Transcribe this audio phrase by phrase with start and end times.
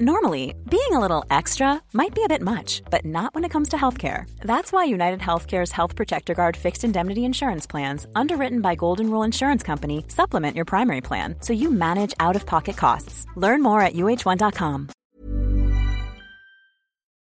[0.00, 3.68] Normally, being a little extra might be a bit much, but not when it comes
[3.70, 4.24] to healthcare.
[4.40, 9.22] That's why United Healthcare's Health Protector Guard fixed indemnity insurance plans, underwritten by Golden Rule
[9.22, 13.26] Insurance Company, supplement your primary plan so you manage out of pocket costs.
[13.36, 14.88] Learn more at uh1.com.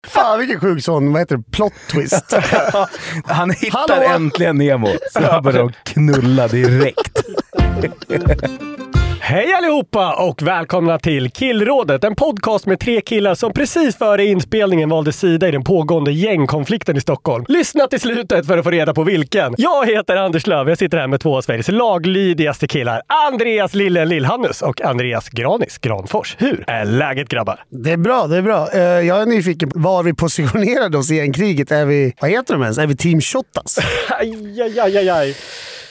[0.06, 2.32] Fan vilken sjuk sån, vad heter det, plot twist.
[3.24, 4.02] Han hittar Hallå?
[4.14, 7.22] äntligen Nemo, så han börjar de knulla direkt.
[9.28, 14.88] Hej allihopa och välkomna till Killrådet, en podcast med tre killar som precis före inspelningen
[14.88, 17.44] valde sida i den pågående gängkonflikten i Stockholm.
[17.48, 19.54] Lyssna till slutet för att få reda på vilken.
[19.58, 23.02] Jag heter Anders Löv, jag sitter här med två av Sveriges laglydigaste killar.
[23.30, 26.36] Andreas Lillen Lillhannus och Andreas Granis Granfors.
[26.38, 27.64] Hur är läget grabbar?
[27.70, 28.68] Det är bra, det är bra.
[28.72, 31.72] Eh, Jag är nyfiken på var vi positionerade oss i gängkriget.
[31.72, 32.78] Är vi, vad heter de ens?
[32.78, 33.78] Är vi team Shottaz?
[34.18, 35.34] Aj, aj, aj, aj, aj.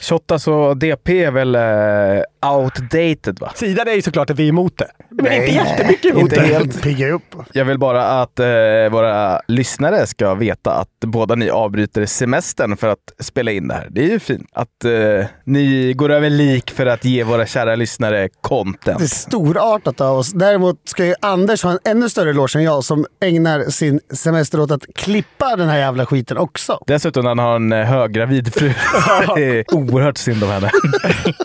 [0.00, 3.52] Shottaz och DP är väl eh, outdated va?
[3.54, 4.88] Sidan är ju såklart att vi är emot det.
[5.10, 6.46] Men Nej, inte jättemycket emot inte det.
[6.46, 6.82] helt.
[6.82, 7.34] Pigga upp.
[7.52, 8.46] Jag vill bara att eh,
[8.90, 13.88] våra lyssnare ska veta att båda ni avbryter semestern för att spela in det här.
[13.90, 17.76] Det är ju fint att eh, ni går över lik för att ge våra kära
[17.76, 18.98] lyssnare content.
[18.98, 20.32] Det är storartat av oss.
[20.32, 24.60] Däremot ska ju Anders ha en ännu större eloge än jag som ägnar sin semester
[24.60, 26.78] åt att klippa den här jävla skiten också.
[26.86, 28.72] Dessutom han har en eh, höggravid fru.
[29.36, 30.70] det är oerhört synd om henne.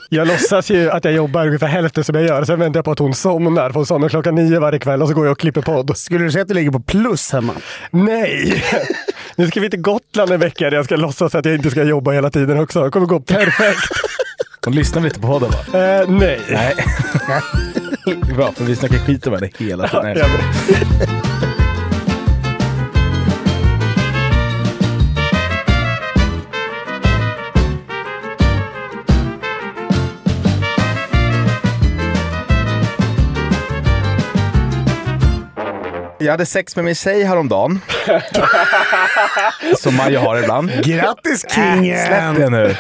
[0.10, 2.44] Jag låtsas ju att jag jobbar ungefär hälften som jag gör.
[2.44, 3.70] Sen väntar jag på att hon somnar.
[3.70, 5.98] För hon somnar klockan nio varje kväll och så går jag och klipper podd.
[5.98, 7.54] Skulle du säga att du ligger på plus hemma?
[7.92, 8.64] Nej!
[9.36, 11.84] Nu ska vi till Gotland en vecka där jag ska låtsas att jag inte ska
[11.84, 12.84] jobba hela tiden också.
[12.84, 13.80] Det kommer gå perfekt.
[14.66, 15.80] Hon lyssnar lite på podden va?
[15.80, 16.40] Eh, nej.
[16.50, 16.76] Nej.
[18.36, 20.18] Bra, för vi snackar skit om henne hela tiden.
[36.22, 37.80] Jag hade sex med min tjej häromdagen.
[39.78, 40.70] Som man ju har ibland.
[40.84, 42.36] Grattis Släpp kingen!
[42.36, 42.76] det nu.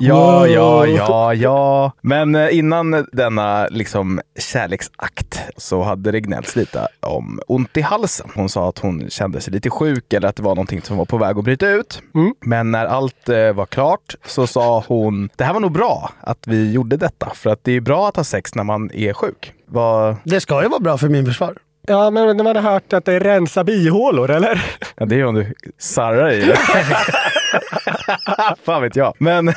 [0.00, 1.92] Ja, ja, ja, ja.
[2.00, 8.30] Men eh, innan denna liksom kärleksakt så hade det gnällts lite om ont i halsen.
[8.34, 11.04] Hon sa att hon kände sig lite sjuk eller att det var någonting som var
[11.04, 12.02] på väg att bryta ut.
[12.40, 16.46] Men när allt eh, var klart så sa hon, det här var nog bra att
[16.46, 17.32] vi gjorde detta.
[17.34, 19.52] För att det är bra att ha sex när man är sjuk.
[19.66, 20.16] Vad...
[20.24, 21.56] Det ska ju vara bra för min försvar.
[21.86, 24.64] Ja, men man har hört att det är rensa bihålor, eller?
[24.96, 26.56] Ja, det är om du sarrar i det.
[28.64, 29.14] Fan vet jag.
[29.18, 29.52] Men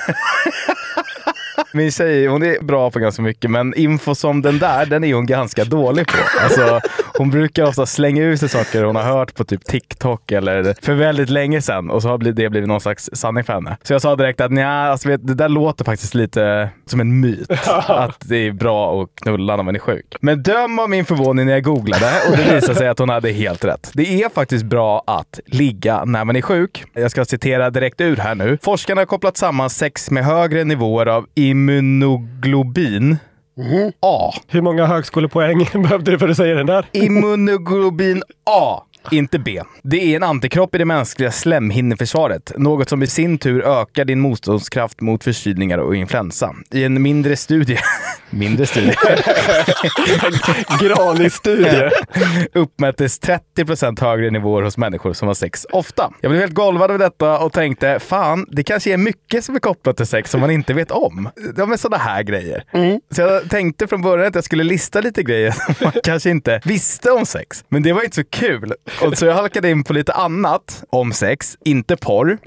[1.71, 5.13] min tjej, hon är bra på ganska mycket, men info som den där, den är
[5.13, 6.17] hon ganska dålig på.
[6.43, 6.79] Alltså,
[7.17, 10.93] hon brukar ofta slänga ut sig saker hon har hört på typ TikTok eller för
[10.93, 13.77] väldigt länge sedan och så har det blivit någon slags sanning för henne.
[13.83, 17.19] Så jag sa direkt att nja, alltså, vet, det där låter faktiskt lite som en
[17.19, 17.51] myt.
[17.87, 20.15] att det är bra att knulla när man är sjuk.
[20.21, 23.31] Men döm av min förvåning när jag googlade och det visade sig att hon hade
[23.31, 23.91] helt rätt.
[23.93, 26.85] Det är faktiskt bra att ligga när man är sjuk.
[26.93, 28.57] Jag ska citera direkt ur här nu.
[28.61, 31.25] Forskarna har kopplat samman sex med högre nivåer av
[31.59, 33.19] immunoglobin.
[33.99, 34.33] A.
[34.47, 36.85] Hur många högskolepoäng behövde du för att säga den där?
[36.91, 38.83] Immunoglobin A.
[39.11, 39.61] Inte B.
[39.83, 42.51] Det är en antikropp i det mänskliga slemhinneförsvaret.
[42.57, 46.55] Något som i sin tur ökar din motståndskraft mot förkylningar och influensa.
[46.71, 47.77] I en mindre studie...
[48.29, 48.93] mindre studie?
[50.81, 51.89] Granis-studie.
[52.53, 53.21] uppmättes
[53.57, 56.11] 30% högre nivåer hos människor som har sex ofta.
[56.21, 59.59] Jag blev helt golvad av detta och tänkte, fan, det kanske är mycket som är
[59.59, 61.29] kopplat till sex som man inte vet om.
[61.55, 62.63] De är sådana här grejer.
[63.11, 66.61] Så jag tänkte från början att jag skulle lista lite grejer som man kanske inte
[66.65, 67.63] visste om sex.
[67.69, 68.73] Men det var inte så kul.
[69.01, 72.37] Och så jag halkade in på lite annat om sex, inte porr.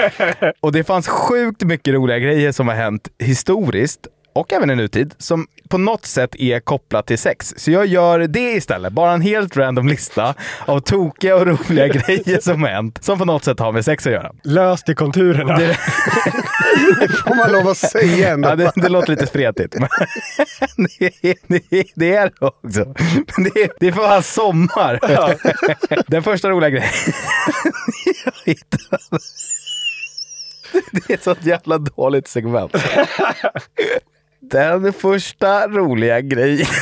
[0.60, 5.14] Och det fanns sjukt mycket roliga grejer som har hänt historiskt och även i nutid
[5.18, 7.54] som på något sätt är kopplat till sex.
[7.56, 8.92] Så jag gör det istället.
[8.92, 10.34] Bara en helt random lista
[10.66, 14.06] av tokiga och roliga grejer som har hänt som på något sätt har med sex
[14.06, 14.32] att göra.
[14.44, 15.58] Löst i konturerna.
[17.00, 18.48] Det, Får man lov att säga ändå.
[18.48, 19.74] ja, det, det låter lite spretigt.
[19.78, 19.88] Men
[20.98, 22.94] det, det, det är det också.
[23.36, 25.00] Men det, det är för fan sommar.
[26.10, 26.92] Den första roliga grejen
[28.24, 29.18] jag hittade.
[30.92, 32.76] Det är ett sånt jävla dåligt segment.
[34.52, 36.66] Den första roliga grejen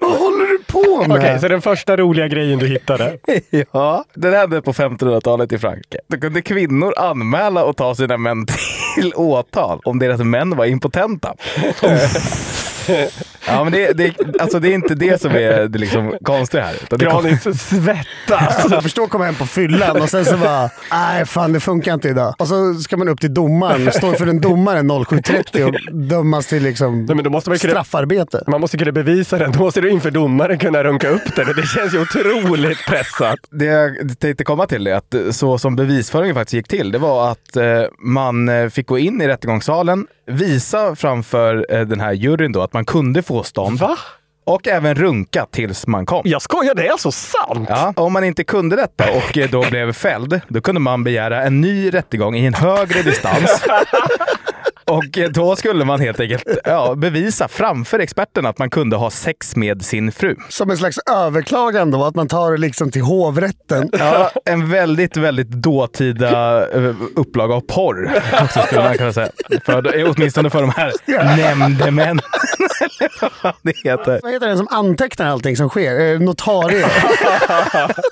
[0.00, 1.18] Vad håller du på med?
[1.18, 3.18] Okej, så den första roliga grejen du hittade.
[3.72, 5.98] Ja, den hände på 1500-talet i Frankrike.
[6.08, 8.46] Då kunde kvinnor anmäla och ta sina män
[8.94, 11.34] till åtal om deras män var impotenta.
[13.46, 16.74] ja, men det, det, alltså det är inte det som är det liksom konstiga här.
[16.82, 18.56] Utan det kom- Granis svettas.
[18.56, 21.94] Alltså, jag förstår komma hem på fyllan och sen så bara, nej fan det funkar
[21.94, 22.34] inte idag.
[22.38, 26.62] Och så ska man upp till domaren, står för en domare 07.30 och dömas till
[26.62, 28.44] liksom Nej, men då måste man ju kunna- straffarbete.
[28.46, 29.52] Man måste kunna bevisa den.
[29.52, 31.46] Då måste du inför domaren kunna runka upp den.
[31.56, 33.38] Det känns ju otroligt pressat.
[33.50, 37.30] Det jag tänkte komma till är att så som bevisföringen faktiskt gick till, det var
[37.30, 37.64] att eh,
[37.98, 42.72] man eh, fick gå in i rättegångssalen, visa framför eh, den här juryn då att
[42.72, 43.98] man kunde få stånd Va?
[44.44, 46.22] och även runka tills man kom.
[46.24, 47.68] Jag skojar, det är alltså sant?
[47.68, 51.42] Ja, om man inte kunde detta och eh, då blev fälld, då kunde man begära
[51.42, 53.64] en ny rättegång i en högre distans.
[54.84, 59.10] Och eh, då skulle man helt enkelt ja, bevisa framför experterna att man kunde ha
[59.10, 60.36] sex med sin fru.
[60.48, 63.90] Som en slags överklagan då, att man tar det liksom till hovrätten.
[63.92, 69.28] Ja, en väldigt, väldigt dåtida eh, upplaga av porr också skulle man kunna säga.
[69.64, 70.92] För, åtminstone för de här
[71.36, 72.20] nämndemännen.
[73.42, 74.20] Vad det heter.
[74.22, 76.12] Vad heter den som antecknar allting som sker?
[76.14, 76.86] Eh, notarie.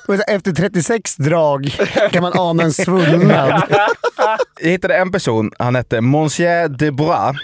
[0.26, 1.74] Efter 36 drag
[2.10, 3.62] kan man ana en svullnad.
[4.60, 7.36] Jag hittade en person, han hette Monsieur Debois.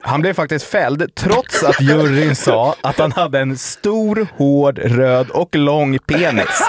[0.00, 5.30] Han blev faktiskt fälld trots att juryn sa att han hade en stor, hård, röd
[5.30, 6.62] och lång penis.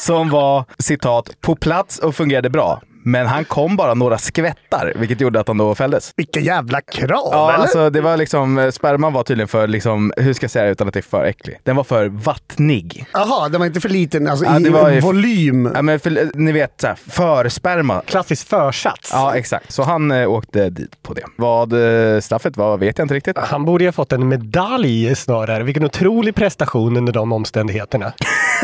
[0.00, 2.82] Som var, citat, på plats och fungerade bra.
[3.06, 6.12] Men han kom bara några skvättar, vilket gjorde att han då fälldes.
[6.16, 7.62] Vilka jävla krav, Ja, eller?
[7.62, 10.70] alltså det var liksom, eh, sperman var tydligen för, liksom, hur ska jag säga det
[10.70, 11.58] utan att det är för äcklig?
[11.62, 13.06] Den var för vattnig.
[13.12, 15.70] Jaha, den var inte för liten alltså, Ja, i det var ju- volym.
[15.74, 18.02] Ja, men för, ni vet, så här, för sperma.
[18.06, 19.10] Klassisk försats.
[19.12, 19.72] Ja, exakt.
[19.72, 21.22] Så han eh, åkte dit på det.
[21.36, 21.72] Vad
[22.14, 23.38] eh, straffet var vet jag inte riktigt.
[23.38, 25.62] Han borde ju ha fått en medalj snarare.
[25.62, 28.12] Vilken otrolig prestation under de omständigheterna.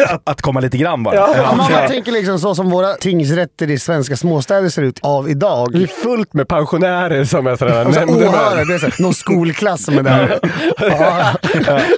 [0.08, 1.14] Att, att komma lite grann bara.
[1.14, 1.34] Ja.
[1.36, 1.88] Ja, man Ja.
[1.88, 5.72] tänker liksom så som våra tingsrätter i svenska småstäder ser ut av idag.
[5.72, 9.14] Det är fullt med pensionärer som är sådana Alltså, åhörare, det är så, här, någon
[9.14, 10.38] skolklass som är där.
[10.78, 11.34] Ja,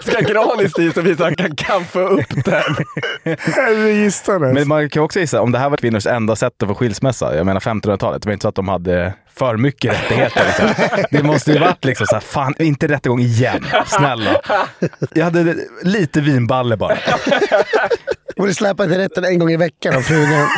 [0.03, 2.77] Ska Granis dit och visa att han kan kaffa upp den?
[4.55, 7.37] Men man kan också gissa, om det här var kvinnors enda sätt att få skilsmässa,
[7.37, 10.43] jag menar 1500-talet, det var inte så att de hade för mycket rättigheter.
[10.47, 10.69] Liksom.
[11.11, 14.41] Det måste ju varit liksom så här, fan inte rättegång igen, snälla.
[15.15, 16.99] Jag hade lite vinballe bara.
[18.37, 20.49] Borde släpa till rätten en gång i veckan av frugan.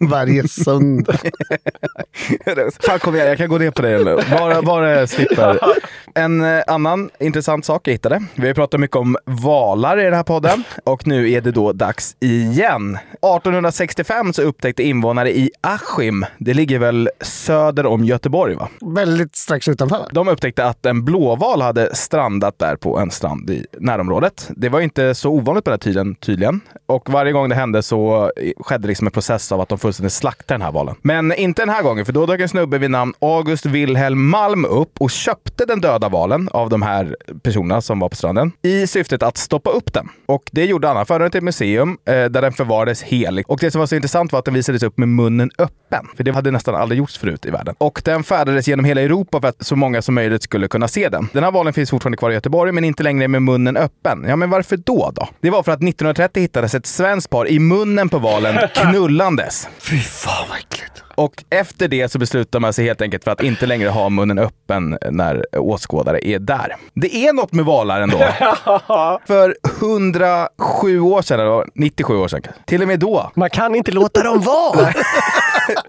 [0.00, 1.18] Varje söndag.
[2.80, 4.18] Fan kom igen, jag kan gå ner på det nu.
[4.30, 5.58] Bara, bara slipper.
[6.16, 8.22] En eh, annan intressant sak jag hittade.
[8.34, 11.72] Vi har pratat mycket om valar i den här podden och nu är det då
[11.72, 12.98] dags igen.
[13.12, 18.68] 1865 så upptäckte invånare i Askim, det ligger väl söder om Göteborg va?
[18.80, 20.06] Väldigt strax utanför.
[20.12, 24.50] De upptäckte att en blåval hade strandat där på en strand i närområdet.
[24.56, 26.60] Det var inte så ovanligt på den här tiden tydligen.
[26.86, 28.30] Och varje gång det hände så
[28.60, 30.94] skedde liksom en process av att de fullständigt slaktade den här valen.
[31.02, 34.64] Men inte den här gången, för då dök en snubbe vid namn August Wilhelm Malm
[34.64, 38.86] upp och köpte den döda valen av de här personerna som var på stranden i
[38.86, 40.08] syftet att stoppa upp den.
[40.26, 40.96] Och det gjorde han.
[40.96, 43.50] Han förde den till ett museum eh, där den förvarades helig.
[43.50, 46.06] Och det som var så intressant var att den visades upp med munnen öppen.
[46.16, 47.74] För det hade nästan aldrig gjorts förut i världen.
[47.78, 51.08] Och den färdades genom hela Europa för att så många som möjligt skulle kunna se
[51.08, 51.28] den.
[51.32, 54.24] Den här valen finns fortfarande kvar i Göteborg, men inte längre med munnen öppen.
[54.28, 55.28] Ja, men varför då då?
[55.40, 59.68] Det var för att 1930 hittades ett svenskt par i munnen på valen knullandes.
[59.78, 61.05] Fy fan vad äckligt.
[61.16, 64.38] Och efter det så beslutar man sig helt enkelt för att inte längre ha munnen
[64.38, 66.76] öppen när åskådare är där.
[66.94, 68.18] Det är något med valar ändå.
[69.26, 73.30] för 107 år sedan, eller 97 år sedan, till och med då.
[73.34, 74.92] Man kan inte låta dem vara.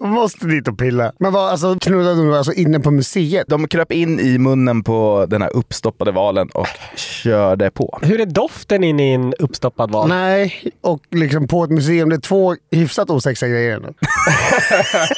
[0.00, 1.12] Måste dit och pilla.
[1.18, 3.46] Men vad, alltså, knullade du alltså inne på museet?
[3.48, 6.66] De kröp in i munnen på den här uppstoppade valen och
[6.96, 7.98] körde på.
[8.02, 10.08] Hur är doften inne i en uppstoppad val?
[10.08, 12.08] Nej, och liksom på ett museum.
[12.08, 13.80] Det är två hyfsat osexiga grejer.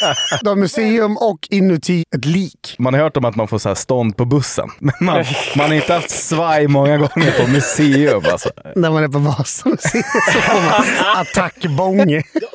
[0.02, 0.14] nu.
[0.42, 2.74] De har museum och inuti ett lik.
[2.78, 5.24] Man har hört om att man får så här stånd på bussen, men man,
[5.56, 8.22] man har inte haft svaj många gånger på museum.
[8.32, 8.50] Alltså.
[8.76, 10.84] När man är på Vasamuseet så får man
[11.16, 11.96] attackbång.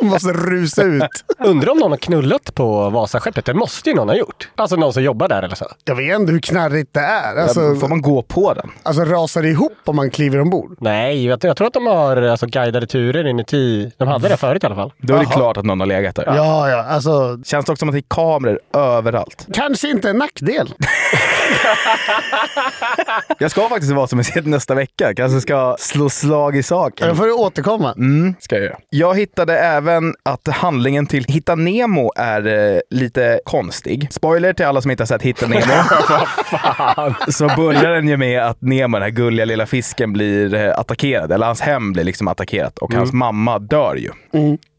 [0.02, 1.04] Man måste rusa ut.
[1.46, 3.46] Undrar om någon har knullat på Vasaskeppet?
[3.46, 4.50] Det måste ju någon ha gjort.
[4.56, 5.66] Alltså någon som jobbar där eller så.
[5.86, 7.36] Jag vet inte hur knarrigt det är.
[7.36, 8.72] Alltså, Får man gå på den?
[8.84, 10.78] alltså rasar det ihop om man kliver ombord?
[10.80, 13.92] Nej, jag, jag tror att de har alltså, guidade turer inuti.
[13.98, 14.94] De hade det förut i alla fall.
[14.98, 15.34] Då är det Jaha.
[15.34, 16.24] klart att någon har legat där.
[16.36, 16.84] Ja, ja.
[16.84, 19.48] Alltså, Ja, Känns det också som att det är kameror överallt.
[19.54, 20.74] kanske inte en nackdel.
[23.40, 25.14] Jag ska faktiskt vara som ser nästa vecka.
[25.16, 27.10] Kanske ska slå slag i saken.
[27.10, 27.94] Då får du återkomma.
[27.98, 28.78] Mm, ska jag göra.
[28.90, 34.08] Jag hittade även att handlingen till Hitta Nemo är eh, lite konstig.
[34.12, 35.62] Spoiler till alla som inte har sett Hitta Nemo.
[37.32, 41.32] Så börjar den ju med att Nemo, den här gulliga lilla fisken, blir eh, attackerad.
[41.32, 44.10] Eller hans hem blir liksom attackerat och hans mamma dör ju.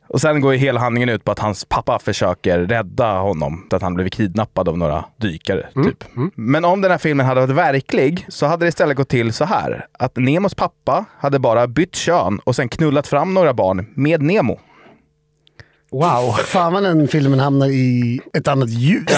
[0.08, 3.68] Och sen går ju hela handlingen ut på att hans pappa försöker rädda honom.
[3.70, 5.66] Att han blivit kidnappad av några dykare.
[5.84, 6.04] Typ.
[6.34, 9.44] Men om den här filmen hade varit verklig så hade det istället gått till så
[9.44, 9.86] här.
[9.92, 14.60] Att Nemos pappa hade bara bytt kön och sen knullat fram några barn med Nemo.
[15.92, 16.32] Wow.
[16.32, 19.04] Fan vad den filmen hamnar i ett annat ljus.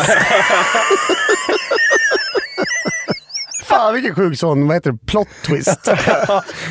[3.68, 5.88] Fan vilken sjuk sån, vad heter det, plot twist.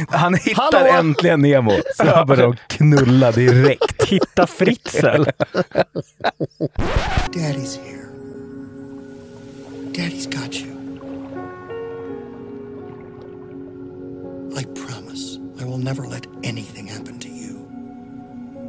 [0.10, 1.00] Han hittar Hallå?
[1.00, 1.72] äntligen Nemo.
[1.96, 4.04] Så han börjar knulla direkt.
[4.08, 5.24] Hitta Fritzl.
[7.34, 8.08] Daddy's here.
[9.94, 10.74] Daddy's got you.
[14.60, 17.54] I promise I will never let anything happen to you.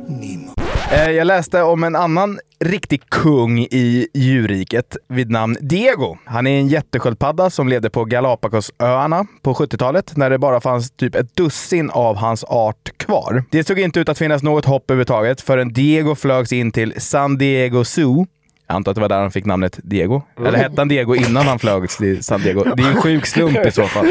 [0.08, 0.57] Nemo.
[0.92, 6.16] Eh, Jag läste om en annan riktig kung i djurriket vid namn Diego.
[6.25, 11.14] Han är en jättesköldpadda som levde på Galapagosöarna på 70-talet när det bara fanns typ
[11.14, 13.45] ett dussin av hans art kvar.
[13.50, 17.38] Det såg inte ut att finnas något hopp överhuvudtaget förrän Diego flögs in till San
[17.38, 18.26] Diego Zoo.
[18.66, 20.23] Jag antar att det var där han fick namnet Diego.
[20.47, 22.64] Eller hette han Diego innan han flög till San Diego?
[22.76, 24.07] Det är en sjuk slump i så fall.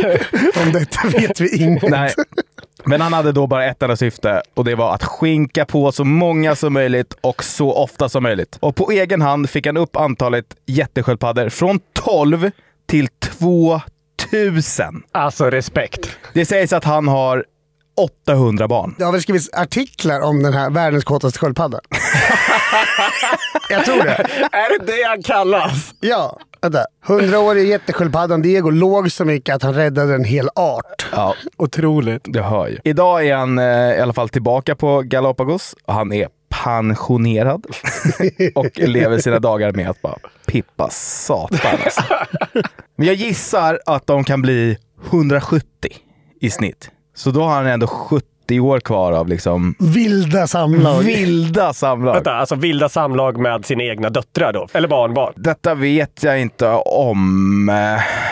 [0.65, 1.89] Om detta vet vi inget.
[1.89, 2.10] Nej.
[2.88, 6.03] Men han hade då bara ett enda syfte och det var att skinka på så
[6.03, 8.58] många som möjligt och så ofta som möjligt.
[8.60, 12.51] Och på egen hand fick han upp antalet jättesköldpaddor från 12
[12.89, 15.03] till 2000.
[15.12, 16.10] Alltså respekt.
[16.34, 17.46] Det sägs att han har
[18.27, 18.96] 800 barn.
[18.98, 21.79] Det har väl skrivits artiklar om den här världens kåtaste sköldpadda.
[23.70, 24.27] Jag tror det.
[24.51, 25.94] Är det det han kallas?
[26.00, 26.39] Ja,
[26.74, 26.86] vänta.
[27.05, 31.05] Hundraårige jättesköldpaddan Diego låg så mycket att han räddade en hel art.
[31.12, 32.21] Ja, Otroligt.
[32.25, 32.77] det hör ju.
[32.83, 33.65] Idag är han eh,
[33.97, 35.75] i alla fall tillbaka på Galapagos.
[35.88, 36.27] Han är
[36.63, 37.65] pensionerad
[38.55, 41.71] och lever sina dagar med att bara pippa satan.
[41.86, 42.01] Alltså.
[42.95, 44.77] Men jag gissar att de kan bli
[45.12, 45.65] 170
[46.41, 46.89] i snitt.
[47.15, 50.99] Så då har han ändå 70 år kvar av liksom Vilda samlag.
[51.03, 52.13] vilda samlag.
[52.13, 54.67] Vänta, alltså vilda samlag med sina egna döttrar då?
[54.73, 55.33] Eller barnbarn?
[55.35, 57.65] Detta vet jag inte om.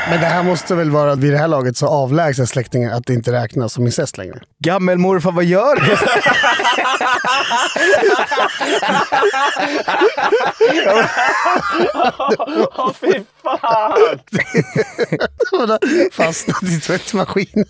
[0.09, 3.13] Men det här måste väl vara vid det här laget så avlägsna släktingar att det
[3.13, 4.39] inte räknas som incest längre.
[4.59, 5.95] Gammelmorfar, vad gör du?
[12.77, 14.19] Åh fy fan!
[16.11, 17.65] Fastnat i tvättmaskinen.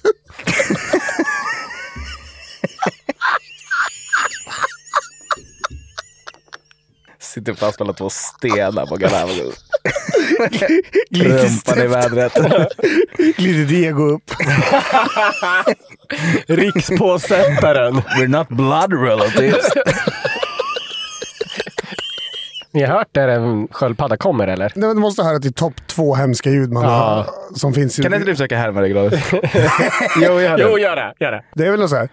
[7.36, 9.56] Sitter fast mellan två stenar på Galapagos.
[11.12, 12.34] Rumpan i vädret.
[13.38, 14.32] Glider Diego upp.
[16.48, 17.94] Rikspåsättaren.
[17.96, 19.66] We're not blood relatives.
[22.74, 24.72] Ni har hört där en sköldpadda kommer eller?
[24.76, 27.26] Du måste höra till topp två hemska ljud man har,
[27.56, 28.00] som finns.
[28.00, 29.24] i- Kan inte du försöka härma det Gladys?
[30.22, 30.64] jo, gör det.
[30.64, 31.14] Jo, gör det.
[31.20, 31.44] Gör det.
[31.56, 32.10] Det är väl något så här.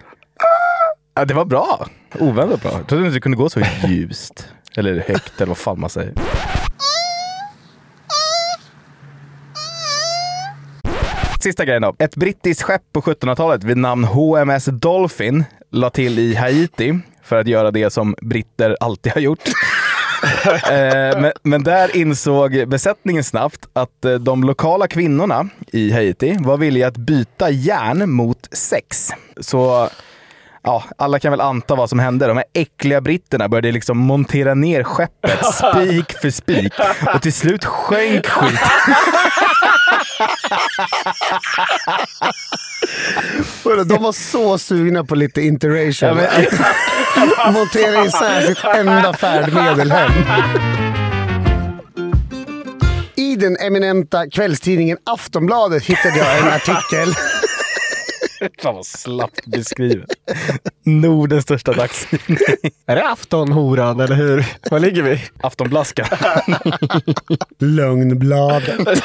[1.14, 1.86] Ja, det var bra.
[2.18, 2.72] Oväntat bra.
[2.72, 4.48] Jag trodde inte det kunde gå så ljust.
[4.76, 6.12] Eller högt, eller vad fan man säger.
[11.40, 11.94] Sista grejen då.
[11.98, 17.46] Ett brittiskt skepp på 1700-talet vid namn HMS Dolphin la till i Haiti för att
[17.46, 19.40] göra det som britter alltid har gjort.
[20.44, 26.56] Eh, men, men där insåg besättningen snabbt att eh, de lokala kvinnorna i Haiti var
[26.56, 29.10] villiga att byta järn mot sex.
[29.40, 29.88] Så
[30.64, 32.26] ja, alla kan väl anta vad som hände.
[32.26, 36.72] De här äckliga britterna började liksom montera ner skeppet spik för spik
[37.14, 38.60] och till slut sjönk skit.
[43.64, 46.18] Vadå, De var så sugna på lite interracial.
[46.18, 50.12] Ja, men- att Montera in särskilt enda färdmedel hem.
[53.16, 57.14] I den eminenta kvällstidningen Aftonbladet hittade jag en artikel.
[58.62, 60.10] Fan vad slappt beskrivet.
[60.84, 62.38] Nordens största dagstidning.
[62.86, 64.46] Är det aftonhoran eller hur?
[64.70, 65.20] Var ligger vi?
[65.42, 66.06] Aftonblaska.
[67.58, 69.02] Lögnbladet.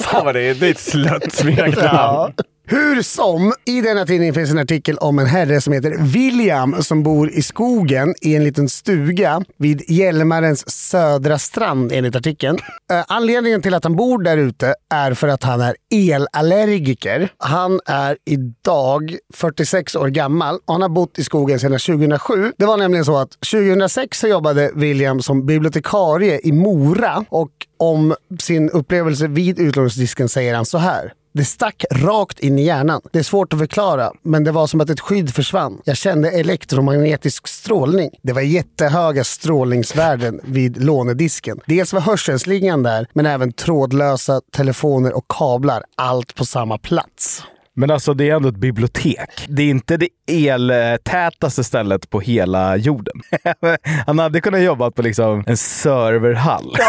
[0.00, 1.74] Fan vad det är, det är ett slött smeknamn.
[1.82, 2.32] Ja.
[2.68, 7.02] Hur som, i denna tidning finns en artikel om en herre som heter William som
[7.02, 12.58] bor i skogen i en liten stuga vid Hjälmarens södra strand enligt artikeln.
[12.92, 17.28] Eh, anledningen till att han bor där ute är för att han är elallergiker.
[17.38, 22.52] Han är idag 46 år gammal och han har bott i skogen sedan 2007.
[22.56, 28.14] Det var nämligen så att 2006 så jobbade William som bibliotekarie i Mora och om
[28.40, 31.12] sin upplevelse vid utlåningsdisken säger han så här.
[31.36, 33.00] Det stack rakt in i hjärnan.
[33.12, 35.80] Det är svårt att förklara, men det var som att ett skydd försvann.
[35.84, 38.10] Jag kände elektromagnetisk strålning.
[38.22, 41.60] Det var jättehöga strålningsvärden vid lånedisken.
[41.66, 45.82] Dels var hörselslingan där, men även trådlösa telefoner och kablar.
[45.96, 47.42] Allt på samma plats.
[47.74, 49.46] Men alltså det är ändå ett bibliotek.
[49.48, 53.14] Det är inte det eltätaste stället på hela jorden.
[54.06, 56.76] Han hade kunnat jobba på liksom en serverhall.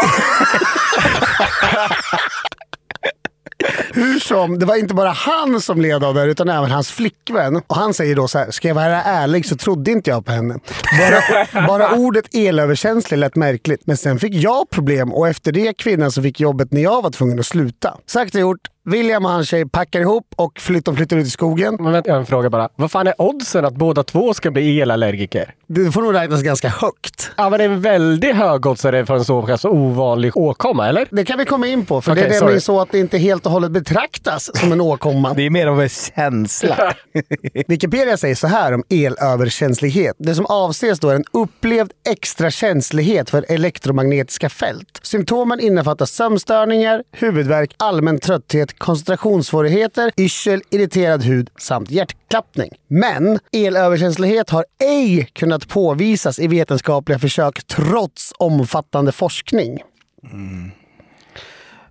[3.94, 6.90] Hur som, det var inte bara han som led av det här, utan även hans
[6.90, 7.56] flickvän.
[7.66, 10.32] Och han säger då så här, ska jag vara ärlig så trodde inte jag på
[10.32, 10.58] henne.
[10.98, 13.80] Bara, bara ordet elöverkänslig lät märkligt.
[13.84, 17.10] Men sen fick jag problem och efter det kvinnan som fick jobbet när jag var
[17.10, 17.94] tvungen att sluta.
[18.06, 21.76] Sagt och gjort, William och hans tjej packar ihop och flyttar, flyttar ut i skogen.
[21.80, 22.68] Men vänta, jag har en fråga bara.
[22.76, 25.54] Vad fan är oddsen att båda två ska bli elallergiker?
[25.66, 27.30] Det får nog räknas ganska högt.
[27.36, 31.08] Ja, men det är en väldigt hög oddsare för en så pass ovanlig åkomma, eller?
[31.10, 33.18] Det kan vi komma in på, för Okej, det är nämligen så att det inte
[33.18, 35.34] helt och hållet betraktas som en åkomma.
[35.34, 36.94] Det är mer av en känsla.
[37.68, 40.16] Wikipedia säger så här om elöverkänslighet.
[40.18, 45.00] Det som avses då är en upplevd extra känslighet för elektromagnetiska fält.
[45.02, 52.70] Symptomen innefattar sömnstörningar, huvudvärk, allmän trötthet, koncentrationssvårigheter, yrsel, irriterad hud samt hjärtklappning.
[52.88, 59.78] Men elöverkänslighet har ej kunnat påvisas i vetenskapliga försök trots omfattande forskning.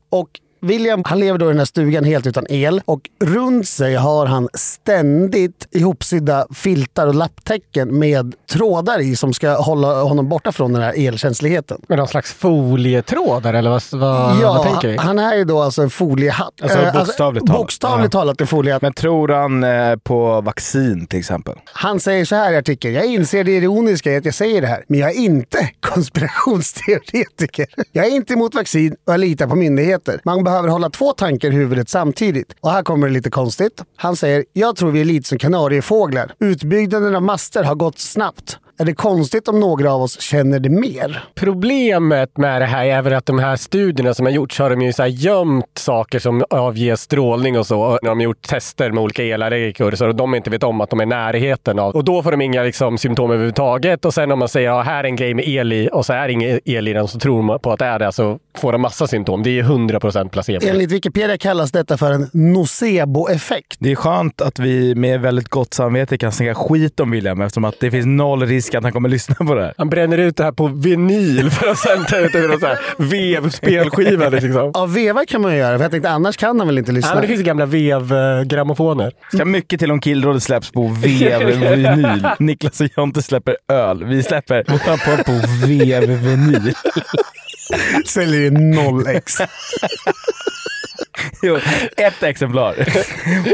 [0.09, 0.29] Och
[0.61, 4.25] William han lever då i den här stugan helt utan el och runt sig har
[4.25, 10.73] han ständigt ihopsydda filtar och lapptäcken med trådar i som ska hålla honom borta från
[10.73, 11.81] den här elkänsligheten.
[11.87, 14.97] Med någon slags folietråd där, eller vad, vad, Ja, vad tänker vi?
[14.97, 16.53] han är ju då alltså en foliehatt.
[16.61, 17.59] Alltså, Eh, bokstavligt talat.
[17.61, 18.19] Bokstavligt Ja.
[18.19, 18.81] talat en foliehatt.
[18.81, 21.55] Men tror han eh, på vaccin till exempel?
[21.73, 22.93] Han säger så här i artikeln.
[22.93, 27.65] Jag inser det ironiska i att jag säger det här, men jag är inte konspirationsteoretiker.
[27.91, 30.21] Jag är inte emot vaccin och jag litar på myndigheter.
[30.23, 32.55] Man behöver hålla två tankar i huvudet samtidigt.
[32.61, 33.83] Och här kommer det lite konstigt.
[33.95, 36.31] Han säger, jag tror vi är lite som kanariefåglar.
[36.39, 38.59] Utbyggnaden av master har gått snabbt.
[38.79, 41.23] Är det konstigt om några av oss känner det mer?
[41.35, 44.81] Problemet med det här är väl att de här studierna som har gjorts har de
[44.81, 47.81] ju så här gömt saker som avger strålning och så.
[47.81, 50.89] Och När de har gjort tester med olika elallergiker så de inte vet om att
[50.89, 51.95] de är i närheten av.
[51.95, 54.05] Och då får de inga liksom, symptom överhuvudtaget.
[54.05, 56.13] Och sen om man säger att här är en grej med el i och så
[56.13, 58.39] är det ingen el i den så tror man på att det är det så
[58.57, 59.43] får de massa symptom.
[59.43, 60.67] Det är ju 100% placebo.
[60.67, 63.77] Enligt Wikipedia kallas detta för en nocebo-effekt.
[63.79, 67.65] Det är skönt att vi med väldigt gott samvete kan snacka skit om William eftersom
[67.65, 69.73] att det finns noll risk att han kommer lyssna på det här.
[69.77, 72.65] Han bränner ut det här på vinyl för att sen ta ut det på så
[72.67, 74.29] här vevspelskiva.
[74.37, 74.71] Liksom.
[74.73, 76.95] Ja, veva kan man ju göra, för jag tänkte annars kan han väl inte Ja,
[76.95, 77.13] lyssna.
[77.13, 79.11] men det finns gamla vevgrammofoner.
[79.33, 82.27] Ska mycket till om Killrådet släpps på vev-vinyl.
[82.39, 84.03] Niklas och Jonte släpper öl.
[84.03, 85.31] Vi släpper podd på
[85.67, 86.73] vev-vinyl.
[88.05, 89.47] Säljer i 0x.
[91.41, 91.57] Jo,
[91.97, 92.73] ett exemplar.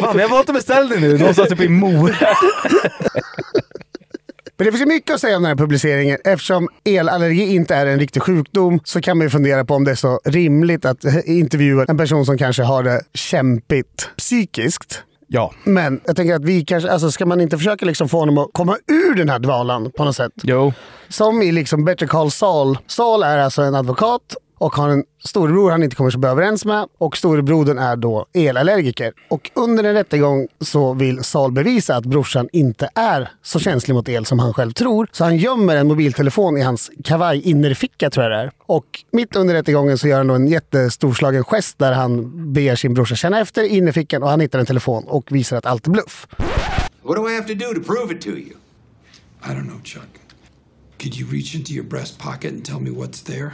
[0.01, 1.17] Fan, vi har valt att beställa det nu.
[1.17, 2.13] Någonstans uppe i Mora.
[4.57, 6.17] Men det finns ju mycket att säga om den här publiceringen.
[6.23, 9.91] Eftersom elallergi inte är en riktig sjukdom så kan man ju fundera på om det
[9.91, 15.03] är så rimligt att intervjua en person som kanske har det kämpigt psykiskt.
[15.27, 18.37] Ja, Men jag tänker att vi kanske, alltså ska man inte försöka liksom få honom
[18.37, 20.31] att komma ur den här dvalan på något sätt?
[20.43, 20.73] jo.
[21.09, 22.77] Som i liksom Better Call Saul.
[22.87, 26.65] Saul är alltså en advokat och har en storebror han inte kommer så bra överens
[26.65, 26.87] med.
[26.97, 29.13] Och storebrodern är då elallergiker.
[29.29, 34.09] Och under en rättegång så vill Saul bevisa att brorsan inte är så känslig mot
[34.09, 35.07] el som han själv tror.
[35.11, 38.51] Så han gömmer en mobiltelefon i hans kavaj innerficka tror jag det är.
[38.65, 42.93] Och mitt under rättegången så gör han då en jättestorslagen gest där han ber sin
[42.93, 46.27] brorsa känna efter innerfickan och han hittar en telefon och visar att allt är bluff.
[47.03, 48.55] What do I have to do to prove it to you?
[49.45, 50.07] I don't know, Chuck.
[50.97, 53.51] Could you reach into your breast pocket and tell me what's there?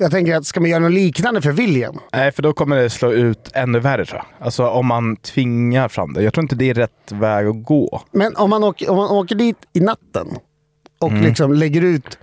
[0.00, 1.98] Jag tänker att ska man göra något liknande för William?
[2.12, 4.46] Nej, för då kommer det slå ut ännu värre tror jag.
[4.46, 6.22] Alltså om man tvingar fram det.
[6.22, 8.02] Jag tror inte det är rätt väg att gå.
[8.12, 10.26] Men om man åker, om man åker dit i natten
[11.00, 12.18] och liksom lägger ut,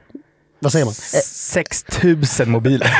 [0.59, 0.93] vad säger man?
[1.13, 2.99] Eh, 6000 mobiler.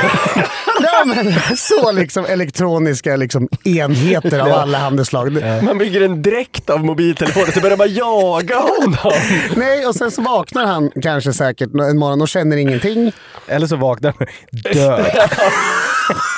[0.82, 5.32] ja, men, så liksom elektroniska liksom, enheter av alla handelsslag.
[5.62, 9.12] Man bygger en dräkt av mobiltelefoner så börjar man jaga honom.
[9.56, 13.12] Nej, och sen så vaknar han kanske säkert en morgon och känner ingenting.
[13.46, 14.26] Eller så vaknar han
[14.72, 15.06] död.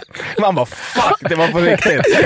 [0.40, 2.16] Man bara fuck, det var på riktigt.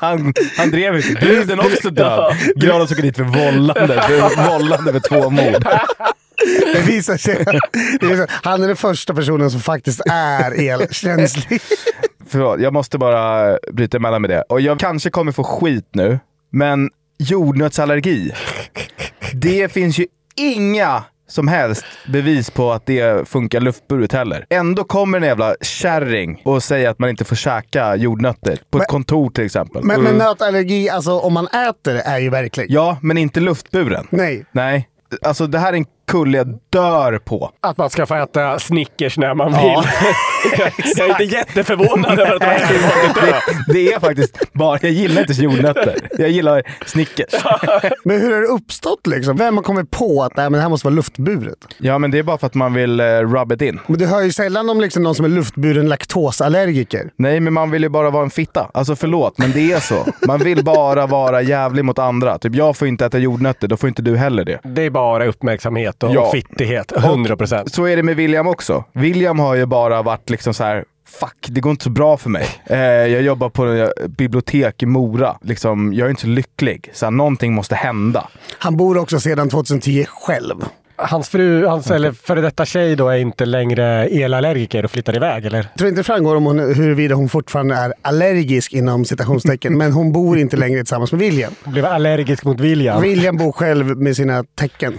[0.00, 1.20] Han, han drev inte.
[1.20, 2.36] Bruden också död.
[2.56, 4.02] Granen åker dit för vållande.
[4.02, 5.64] För vållande för två mord.
[6.74, 7.44] Det visar sig
[8.00, 11.60] det visar, han är den första personen som faktiskt är elkänslig.
[12.28, 14.42] Förlåt, jag måste bara bryta emellan med det.
[14.42, 16.18] Och jag kanske kommer få skit nu,
[16.52, 18.32] men jordnötsallergi.
[19.32, 24.46] Det finns ju inga som helst bevis på att det funkar luftburet heller.
[24.50, 28.58] Ändå kommer en jävla kärring och säger att man inte får käka jordnötter.
[28.70, 29.82] På ett kontor till exempel.
[29.84, 30.04] Men, Mm.
[30.12, 32.66] men nötallergi, alltså om man äter är ju verkligt.
[32.70, 34.06] Ja, men inte luftburen.
[34.10, 34.44] Nej.
[34.52, 34.88] Nej.
[35.22, 37.50] Alltså det här är en kulle jag dör på.
[37.60, 39.84] Att man ska få äta Snickers när man Ja.
[39.84, 39.90] vill.
[40.96, 43.32] jag är inte jätteförvånad över att man dö.
[43.66, 45.96] Det, det är faktiskt bara, jag gillar inte jordnötter.
[46.18, 47.34] Jag gillar Snickers.
[48.04, 49.36] Men hur har det uppstått liksom?
[49.36, 51.58] Vem har kommit på att nej, men det här måste vara luftburet?
[51.78, 53.80] Ja, men det är bara för att man vill uh, rub it in.
[53.86, 57.10] Men du hör ju sällan om liksom någon som är luftburen laktosallergiker.
[57.16, 58.70] Nej, men man vill ju bara vara en fitta.
[58.74, 60.06] Alltså förlåt, men det är så.
[60.26, 62.38] Man vill bara vara jävlig mot andra.
[62.38, 64.60] Typ jag får inte äta jordnötter, då får inte du heller det.
[64.62, 66.30] Det är bara uppmärksamhet och Ja.
[66.32, 66.92] fittighet.
[66.96, 67.72] 100 procent.
[67.74, 68.84] Så är det med William också.
[68.92, 70.84] William har ju bara varit liksom så här.
[71.20, 72.46] Fuck, det går inte så bra för mig.
[72.66, 75.36] Eh, jag jobbar på ett bibliotek i Mora.
[75.42, 76.90] Liksom, jag är inte så lycklig.
[76.92, 78.28] Så här, någonting måste hända.
[78.58, 80.54] Han bor också sedan 2010 själv.
[80.96, 85.46] Hans fru, hans eller före detta tjej då, är inte längre elallergiker och flyttar iväg,
[85.46, 85.58] eller?
[85.58, 89.92] Jag tror inte det framgår om hon, huruvida hon fortfarande är allergisk inom citationstecken, men
[89.92, 91.52] hon bor inte längre tillsammans med William.
[91.64, 93.02] Blev allergisk mot William.
[93.02, 94.98] William bor själv med sina tecken.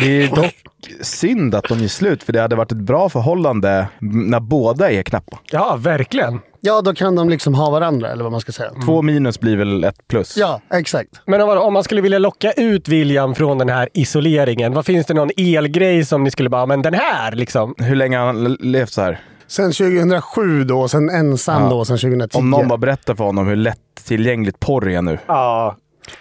[0.00, 0.54] Det är dock
[1.00, 5.02] synd att de gör slut, för det hade varit ett bra förhållande när båda är
[5.02, 5.38] knappa.
[5.50, 6.40] Ja, verkligen.
[6.60, 8.70] Ja, då kan de liksom ha varandra, eller vad man ska säga.
[8.84, 10.36] Två minus blir väl ett plus.
[10.36, 11.08] Ja, exakt.
[11.26, 15.06] Men om, om man skulle vilja locka ut William från den här isoleringen, vad finns
[15.06, 17.74] det någon elgrej som ni skulle bara, men den här liksom?
[17.78, 19.20] Hur länge har han levt så här?
[19.46, 21.68] Sen 2007 då, sen ensam Ja.
[21.68, 22.38] då, sen 2010.
[22.38, 25.18] Om någon bara berättar för honom hur lättillgängligt porr är nu.
[25.26, 25.76] Ja.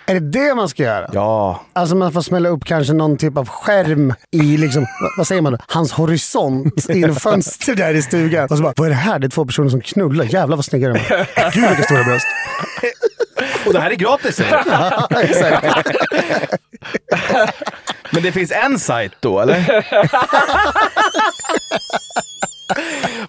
[0.06, 1.10] Är det det man ska göra?
[1.14, 4.86] Ja, Alltså man får smälla upp kanske någon typ av skärm i, liksom,
[5.18, 5.58] vad- säger man då?
[5.68, 8.48] Hans horisont i en fönster där i stugan.
[8.52, 9.20] Och så bara, vad är det här?
[9.20, 10.26] Det är två personer som knullar.
[10.26, 11.52] Jävlar vad snygga de är.
[11.54, 12.26] Gud vilka stora bröst.
[13.66, 14.64] och det här är gratis säger.
[14.72, 15.66] Ja, exakt.
[18.12, 19.86] Men det finns en sajt då, eller?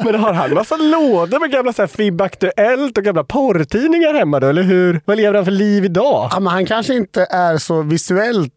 [0.04, 4.40] Men har han massa lådor med gamla så här FIB Aktuellt och gamla porrtidningar hemma
[4.40, 5.00] då, eller hur?
[5.04, 6.28] Vad lever han för liv idag?
[6.32, 8.52] Ja, men han kanske inte är så visuellt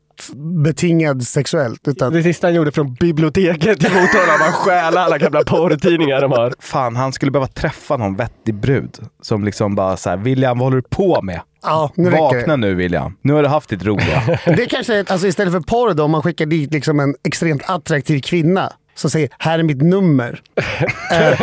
[0.64, 1.88] betingad sexuellt.
[1.88, 6.22] Utan Det sista han gjorde från biblioteket i Motala var att stjäla alla gamla porrtidningar
[6.22, 6.54] de har.
[6.60, 10.66] Fan, han skulle behöva träffa någon vettig brud som liksom bara så här, William, vad
[10.66, 11.42] håller du på med?
[11.64, 13.18] ja, nu Vakna nu William.
[13.22, 14.22] Nu har du haft ditt roliga.
[14.46, 17.62] Det kanske är, alltså istället för porr då, om man skickar dit liksom en extremt
[17.66, 20.42] attraktiv kvinna som säger här är mitt nummer.
[21.12, 21.40] Eh,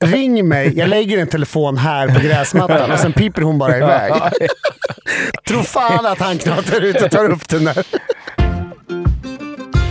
[0.00, 4.12] ring mig, jag lägger en telefon här på gräsmattan och sen piper hon bara iväg.
[5.48, 7.84] Tror fan att han knatar ut och tar upp den där.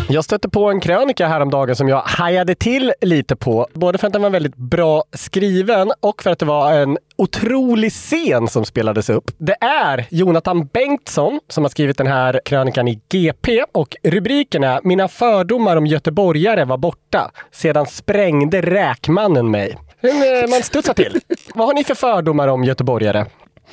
[0.10, 3.68] Jag stötte på en krönika häromdagen som jag hajade till lite på.
[3.74, 7.92] Både för att den var väldigt bra skriven och för att det var en otrolig
[7.92, 9.32] scen som spelades upp.
[9.38, 14.80] Det är Jonathan Bengtsson som har skrivit den här krönikan i GP och rubriken är
[14.84, 17.32] “Mina fördomar om göteborgare var borta.
[17.52, 19.78] Sedan sprängde räkmannen mig”.
[20.02, 21.20] Eh, man studsar till.
[21.54, 23.26] Vad har ni för fördomar om göteborgare?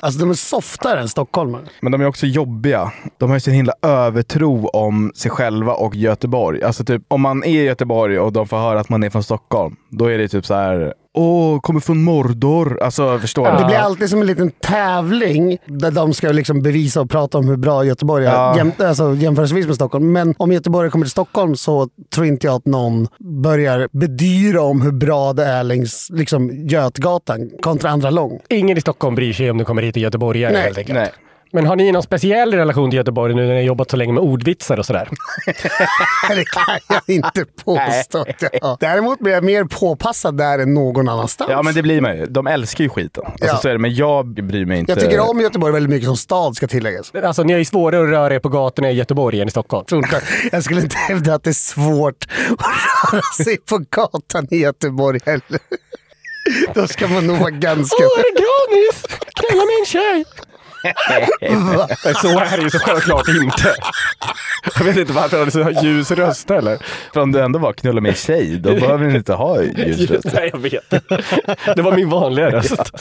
[0.05, 1.61] Alltså de är softare än stockholmare.
[1.81, 2.91] Men de är också jobbiga.
[3.17, 6.63] De har ju sin himla övertro om sig själva och Göteborg.
[6.63, 9.23] Alltså typ, om man är i Göteborg och de får höra att man är från
[9.23, 10.93] Stockholm, då är det typ så här.
[11.17, 12.79] Åh, kommer från Mordor.
[12.81, 13.57] Alltså, förstår du?
[13.57, 17.47] Det blir alltid som en liten tävling där de ska liksom bevisa och prata om
[17.47, 18.57] hur bra Göteborg är Ja.
[18.57, 20.11] jäm, alltså, jämförelsevis med Stockholm.
[20.11, 23.07] Men om Göteborg kommer till Stockholm så tror inte jag att någon
[23.43, 28.39] börjar bedyra om hur bra det är längs liksom, Götgatan kontra Andra Lång.
[28.49, 30.61] Ingen i Stockholm bryr sig om du kommer hit i göteborgare Nej.
[30.61, 30.99] helt enkelt.
[30.99, 31.11] Nej.
[31.51, 34.13] Men har ni någon speciell relation till Göteborg nu när ni har jobbat så länge
[34.13, 35.09] med ordvitsar och sådär?
[36.29, 38.17] Det kan jag inte påstå.
[38.61, 38.77] har.
[38.79, 41.51] Däremot blir jag mer påpassad där än någon annanstans.
[41.51, 42.25] Ja, men det blir man ju.
[42.25, 43.23] De älskar ju skiten.
[43.25, 43.57] Alltså, Ja.
[43.57, 44.91] så är det, men jag bryr mig inte.
[44.91, 47.11] Jag tycker om Göteborg väldigt mycket som stad ska tilläggas.
[47.23, 49.85] Alltså ni har ju svårare att röra er på gatorna i Göteborg än i Stockholm.
[50.51, 52.25] jag skulle inte hävda att det är svårt
[52.57, 55.59] att röra sig på gatan i Göteborg heller.
[56.73, 57.95] Då ska man nog vara ganska...
[57.99, 59.19] Åh, är det granis?
[59.35, 60.25] Knulla med en tjej!
[62.21, 63.75] Så är det ju så självklart inte.
[64.77, 66.77] Jag vet inte varför han har så ljus röst heller.
[67.13, 70.27] För om du ändå var knulla med en tjej, då behöver du inte ha ljusröst.
[70.33, 70.89] Nej, jag vet.
[71.75, 72.91] Det var min vanliga röst.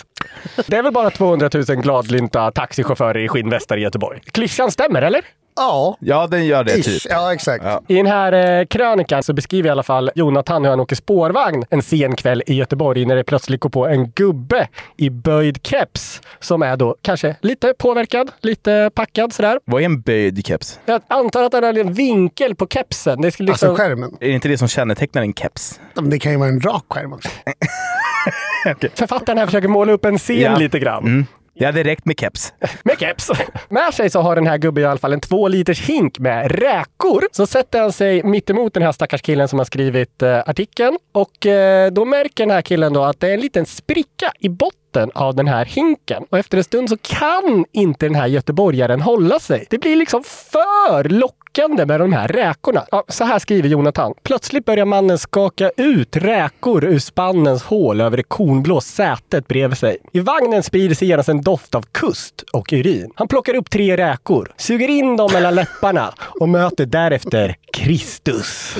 [0.66, 4.20] Det är väl bara 200 000 gladlynta taxichaufförer i skinnvästar i Göteborg.
[4.32, 5.20] Klyschan stämmer, eller?
[5.56, 6.84] Ja, Ja, den gör det ish.
[6.84, 7.02] typ.
[7.10, 7.64] Ja, exakt.
[7.64, 7.82] Ja.
[7.88, 11.64] I den här eh, krönikan så beskriver i alla fall Jonathan hur han åker spårvagn
[11.70, 16.20] en sen kväll i Göteborg när det plötsligt går på en gubbe i böjd keps
[16.40, 19.58] som är då kanske lite påverkad, lite packad sådär.
[19.64, 20.78] Vad är en böjd keps?
[20.86, 23.20] Jag antar att han har en vinkel på kepsen.
[23.20, 23.68] Det skulle liksom...
[23.70, 24.10] Alltså skärmen.
[24.20, 25.80] Är det inte det som kännetecknar en keps?
[25.94, 27.28] Men Det kan ju vara en rak skärm också.
[28.94, 30.56] Författaren här försöker måla upp en scen Ja.
[30.56, 31.04] lite grann.
[31.04, 31.26] Mm.
[31.58, 32.52] Det hade räckt med keps.
[32.84, 33.30] Med keps.
[33.68, 36.52] Med sig så har den här gubben i alla fall en två liters hink med
[36.52, 37.24] räkor.
[37.32, 40.98] Så sätter han sig mittemot den här stackars killen som har skrivit eh, artikeln.
[41.12, 44.48] Och eh, då märker den här killen då att det är en liten spricka i
[44.48, 46.24] botten av den här hinken.
[46.30, 49.66] Och efter en stund så kan inte den här göteborgaren hålla sig.
[49.70, 51.43] Det blir liksom för lockande
[51.86, 52.84] med de här räkorna.
[52.90, 54.14] Ja, så här skriver Jonathan.
[54.22, 59.96] Plötsligt börjar mannen skaka ut räkor ur spannens hål över det kornblå sätet bredvid sig.
[60.12, 63.10] I vagnen sprider sig genast en doft av kust och urin.
[63.14, 68.76] Han plockar upp tre räkor, suger in dem mellan läpparna och möter därefter Kristus.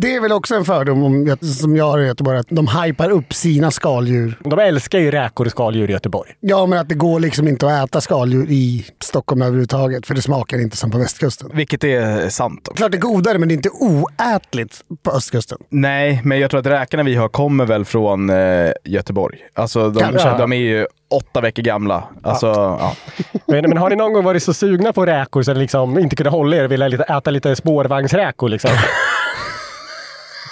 [0.00, 3.10] Det är väl också en fördom om, som jag har i Göteborg, att de hypar
[3.10, 4.38] upp sina skaldjur.
[4.44, 6.30] De älskar ju räkor och skaldjur i Göteborg.
[6.40, 10.22] Ja, men att det går liksom inte att äta skaldjur i Stockholm överhuvudtaget, för det
[10.22, 11.50] smakar inte som på västkusten.
[11.54, 12.60] Vilket är sant.
[12.68, 12.74] också.
[12.76, 15.58] Klart det är godare, men det är inte oätligt på östkusten.
[15.68, 19.38] Nej, men jag tror att räkorna vi har kommer väl från eh, Göteborg.
[19.54, 20.38] Alltså de, Kanske.
[20.38, 22.04] de är ju åtta veckor gamla.
[22.22, 22.96] Alltså, ja.
[23.46, 26.16] Men, men har ni någon gång varit så sugna på räkor så ni liksom inte
[26.16, 28.70] kunde hålla er och ville lite, äta lite spårvagnsräkor liksom?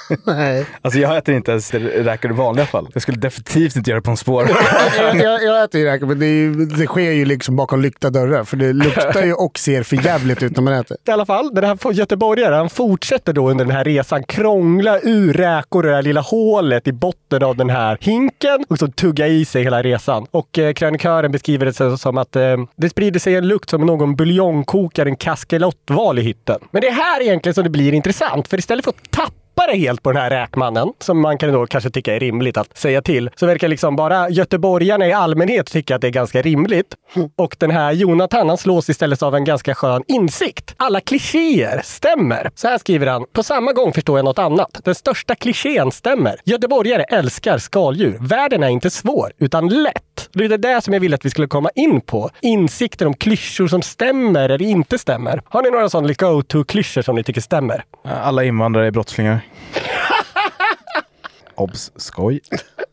[0.24, 0.66] Nej.
[0.82, 2.88] alltså jag äter inte ens räkor i vanliga fall.
[2.92, 4.48] Jag skulle definitivt inte göra det på en spår.
[4.98, 7.82] jag, jag, jag äter ju räkor, men det, är ju, det sker ju liksom bakom
[7.82, 8.44] lyckta dörrar.
[8.44, 10.96] För det luktar ju och ser för jävligt ut när man äter.
[11.06, 15.32] I alla fall, den här göteborgare, han fortsätter då under den här resan krångla ur
[15.32, 19.28] räkor ur det här lilla hålet i botten av den här hinken och så tugga
[19.28, 20.26] i sig hela resan.
[20.30, 24.16] Och eh, krönikören beskriver det som att eh, det sprider sig en lukt som någon
[24.16, 26.58] buljongkokar en kaskelottval i hytten.
[26.70, 29.32] Men det är här egentligen som det blir intressant, för istället för att tappa
[29.66, 32.78] det helt på den här räkmannen, som man kan då kanske tycka är rimligt att
[32.78, 36.94] säga till, så verkar liksom bara göteborgarna i allmänhet tycka att det är ganska rimligt.
[37.36, 40.74] Och den här Jonathan, han slås istället av en ganska skön insikt.
[40.76, 42.50] Alla klichéer stämmer.
[42.54, 43.24] Så här skriver han.
[43.32, 44.80] På samma gång förstår jag något annat.
[44.84, 46.36] Den största klichén stämmer.
[46.44, 48.16] Göteborgare älskar skaldjur.
[48.20, 50.28] Världen är inte svår, utan lätt.
[50.32, 52.30] Det är det där som jag ville att vi skulle komma in på.
[52.40, 55.42] Insikter om klyschor som stämmer eller inte stämmer.
[55.44, 57.84] Har ni några sådana go-to-klyschor som ni tycker stämmer?
[58.22, 59.40] Alla invandrare är brottslingar.
[61.54, 61.92] Obs!
[61.96, 62.40] Skoj.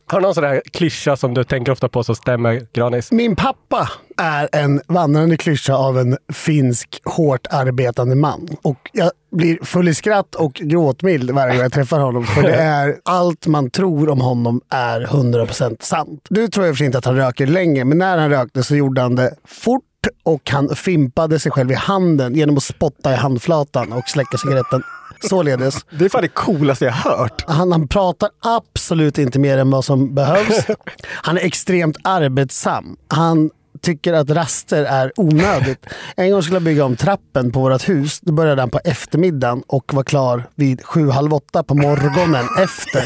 [0.08, 3.12] Har du någon sån där klyscha som du tänker ofta på som stämmer, Granis?
[3.12, 8.48] Min pappa är en vandrande klyscha av en finsk hårt arbetande man.
[8.62, 12.26] Och jag blir full i skratt och gråtmild varje gång jag träffar honom.
[12.26, 16.26] För det är allt man tror om honom är 100% sant.
[16.30, 19.02] Du tror jag för inte att han röker länge, men när han rökte så gjorde
[19.02, 19.84] han det fort
[20.24, 24.84] och han fimpade sig själv i handen genom att spotta i handflatan och släcka cigaretten.
[25.30, 25.86] Således.
[25.90, 27.44] Det är fan det coolaste jag hört.
[27.48, 30.66] Han, han pratar absolut inte mer än vad som behövs.
[31.06, 32.98] Han är extremt arbetsam.
[33.08, 33.50] Han
[33.86, 35.86] tycker att raster är onödigt.
[36.16, 38.20] En gång skulle jag bygga om trappen på vårt hus.
[38.22, 43.04] Då började han på eftermiddagen och var klar vid sju, halv åtta på morgonen efter.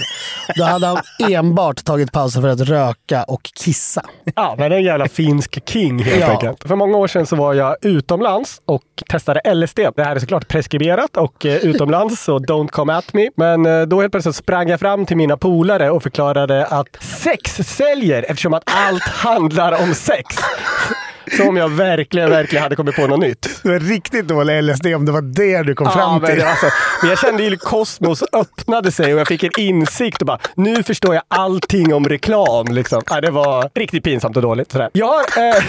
[0.56, 0.98] Då hade han
[1.32, 4.02] enbart tagit pauser för att röka och kissa.
[4.36, 6.28] Ja, men en jävla finsk king helt Ja.
[6.32, 6.64] enkelt.
[6.68, 9.80] För många år sedan så var jag utomlands och testade LSD.
[9.96, 13.30] Det här är såklart preskriberat och eh, utomlands, så don't come at me.
[13.36, 17.56] Men eh, då helt plötsligt sprang jag fram till mina polare och förklarade att sex
[17.56, 20.36] säljer eftersom att allt handlar om sex.
[21.38, 23.60] Som jag verkligen, verkligen hade kommit på något nytt.
[23.64, 26.40] Det var riktigt dålig LSD om det var det du kom Ja, fram men, till.
[26.40, 26.66] det- alltså,
[27.02, 30.84] men jag kände ju kosmos öppnade sig och jag fick en insikt och bara nu
[30.84, 32.68] förstår jag allting om reklam.
[32.68, 33.02] Liksom.
[33.10, 34.72] Ja, det var riktigt pinsamt och dåligt.
[34.72, 34.90] Sådär.
[34.94, 35.64] Jag har, eh,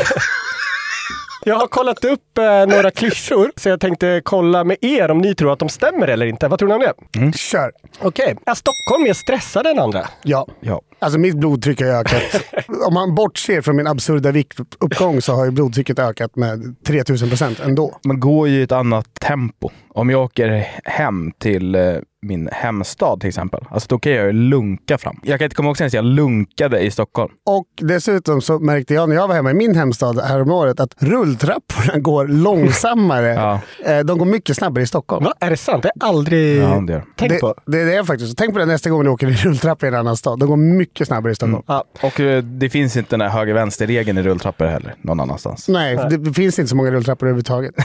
[1.44, 5.34] jag har kollat upp eh, några klyschor så jag tänkte kolla med er om ni
[5.34, 6.48] tror att de stämmer eller inte.
[6.48, 7.38] Vad tror ni om det?
[7.38, 7.72] Kör.
[8.00, 10.08] Okej, är Stockholm mer stressad än andra?
[10.22, 10.46] Ja.
[10.60, 10.80] Ja.
[10.98, 12.22] Alltså mitt blodtryck har ökat.
[12.86, 17.60] Om man bortser från min absurda viktuppgång så har ju blodtrycket ökat med 3000 procent
[17.60, 17.98] ändå.
[18.04, 19.70] Man går ju i ett annat tempo.
[19.88, 21.82] Om jag åker hem till eh,
[22.26, 25.20] min hemstad till exempel, alltså då kan jag ju lunka fram.
[25.22, 27.32] Jag kan inte komma ihåg senast jag lunkade i Stockholm.
[27.46, 31.98] Och dessutom så märkte jag när jag var hemma i min hemstad häromåret att rulltrapporna
[31.98, 33.34] går långsammare.
[33.40, 33.60] Ja.
[33.92, 35.24] Eh, De går mycket snabbare i Stockholm.
[35.24, 35.32] Va?
[35.40, 35.82] Är det sant?
[35.82, 37.54] Det har jag aldrig Ja, det tänkt Det, på.
[37.66, 38.34] det, det är faktiskt så.
[38.34, 40.38] Tänk på det nästa gång du åker i rulltrappa i en annan stad.
[40.38, 41.62] De går mycket snabbare i Stockholm.
[41.66, 41.84] Ja.
[42.02, 45.68] Och eh, det finns inte den här höger-vänster-regeln i rulltrappor heller, någon annanstans.
[45.68, 47.74] Nej, det, det finns inte så många rulltrappor överhuvudtaget.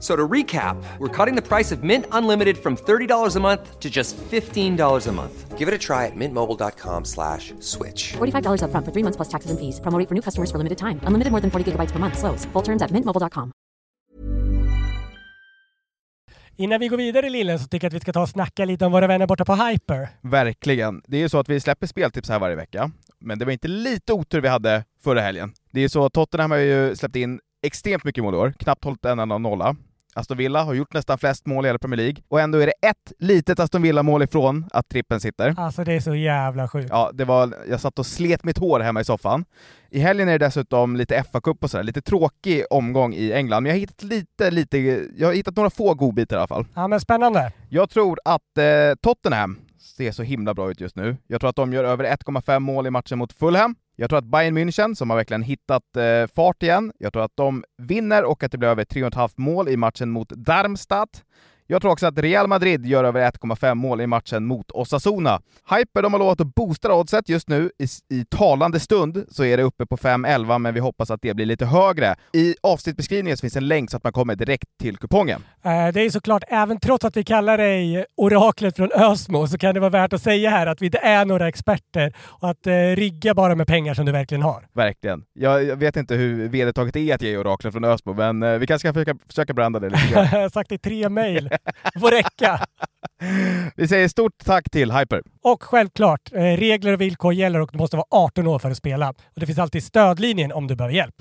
[0.00, 3.88] So to recap, we're cutting the price of Mint Unlimited from $30 a month to
[3.88, 5.58] just $15 a month.
[5.58, 8.12] Give it a try at mintmobile.com slash switch.
[8.12, 9.80] $45 upfront for three months plus taxes and fees.
[9.80, 11.00] Promo for new customers for limited time.
[11.04, 12.18] Unlimited more than 40 gigabytes per month.
[12.18, 12.44] Slows.
[12.52, 13.52] Full terms at mintmobile.com.
[16.56, 18.86] Innan vi går vidare Lillen så tycker jag att vi ska ta och snacka lite
[18.86, 20.08] om våra vänner borta på Hyper.
[20.20, 21.02] Verkligen.
[21.06, 23.68] Det är ju så att vi släpper speltips här varje vecka, men det var inte
[23.68, 25.52] lite otur vi hade förra helgen.
[25.72, 28.54] Det är ju så att Tottenham har ju släppt in extremt mycket mål i år,
[28.58, 29.76] knappt hållit en enda nolla.
[30.16, 32.88] Aston Villa har gjort nästan flest mål i hela Premier League, och ändå är det
[32.88, 35.54] ett litet Aston Villa-mål ifrån att trippen sitter.
[35.58, 36.88] Alltså det är så jävla sjukt.
[36.90, 39.44] Ja, det var, jag satt och slet mitt hår hemma i soffan.
[39.90, 43.70] I helgen är det dessutom lite FA-cup och sådär, lite tråkig omgång i England, men
[43.70, 44.78] jag har hittat lite, lite,
[45.16, 46.66] jag har hittat några få godbitar i alla fall.
[46.74, 47.52] Ja men spännande.
[47.68, 48.64] Jag tror att eh,
[49.02, 49.58] Tottenham
[49.96, 51.16] ser så himla bra ut just nu.
[51.26, 53.74] Jag tror att de gör över 1,5 mål i matchen mot Fulham.
[53.96, 57.36] Jag tror att Bayern München, som har verkligen hittat eh, fart igen, jag tror att
[57.36, 61.24] de vinner och att det blir över 3,5 mål i matchen mot Darmstadt.
[61.66, 65.40] Jag tror också att Real Madrid gör över 1,5 mål i matchen mot Osasuna.
[65.70, 67.70] Hyper de har lovat att boosta oddset just nu.
[67.78, 67.84] I,
[68.16, 71.46] I talande stund så är det uppe på 5,11 men vi hoppas att det blir
[71.46, 72.14] lite högre.
[72.32, 75.42] I avsnittbeskrivningen finns en länk så att man kommer direkt till kupongen.
[75.62, 79.74] Eh, Det är såklart, även trots att vi kallar dig oraklet från Ösmo, så kan
[79.74, 82.72] det vara värt att säga här att vi inte är några experter och att eh,
[82.72, 84.66] rigga bara med pengar som du verkligen har.
[84.72, 85.22] Verkligen.
[85.32, 88.66] Jag, jag vet inte hur vedertaget är att ge oraklet från Ösmo, men eh, vi
[88.66, 90.28] kanske ska försöka, försöka branda det lite grann.
[90.32, 91.50] Jag har sagt i tre mejl.
[92.00, 92.60] får räcka.
[93.76, 95.22] Vi säger stort tack till Hyper.
[95.42, 98.76] Och självklart, eh, regler och villkor gäller och du måste vara 18 år för att
[98.76, 99.08] spela.
[99.10, 101.14] Och det finns alltid stödlinjen om du behöver hjälp.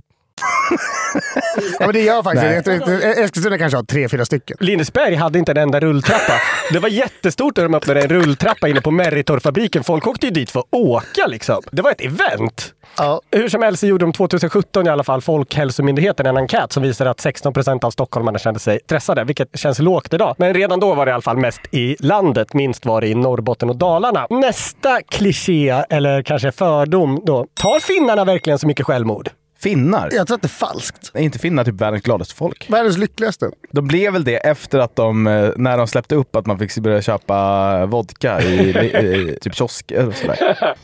[1.80, 2.68] Ja, men det gör faktiskt.
[2.68, 4.58] Jag tror- Eskilstuna kanske har tre, fyra stycken.
[4.60, 6.34] Lindesberg hade inte en enda rulltrappa.
[6.72, 9.84] Det var jättestort när de öppnade en rulltrappa inne på Meritor-fabriken.
[9.84, 11.62] Folk åkte ju dit för att åka liksom.
[11.72, 12.74] Det var ett event.
[12.98, 13.22] Ja.
[13.32, 17.20] Hur som helst gjorde de 2017 i alla fall Folkhälsomyndigheten en enkät som visade att
[17.20, 20.36] 16 procent av stockholmarna kände sig stressade, vilket känns lågt idag.
[20.38, 22.54] Men redan då var det i alla fall mest i landet.
[22.54, 24.28] Minst var det i Norrbotten och Dalarna.
[24.30, 27.48] Nästa kliché, eller kanske fördom då.
[27.62, 29.30] Tar finnarna verkligen så mycket självmord?
[29.64, 30.10] Finnar?
[30.14, 31.12] Jag tror att det är falskt.
[31.14, 32.70] Är inte finnar typ världens gladaste folk?
[32.70, 33.52] Världens lyckligaste.
[33.72, 36.78] De blev väl det efter att de, eh, när de släppte upp att man fick
[36.78, 40.38] börja köpa vodka i, i typ kiosker och sådär.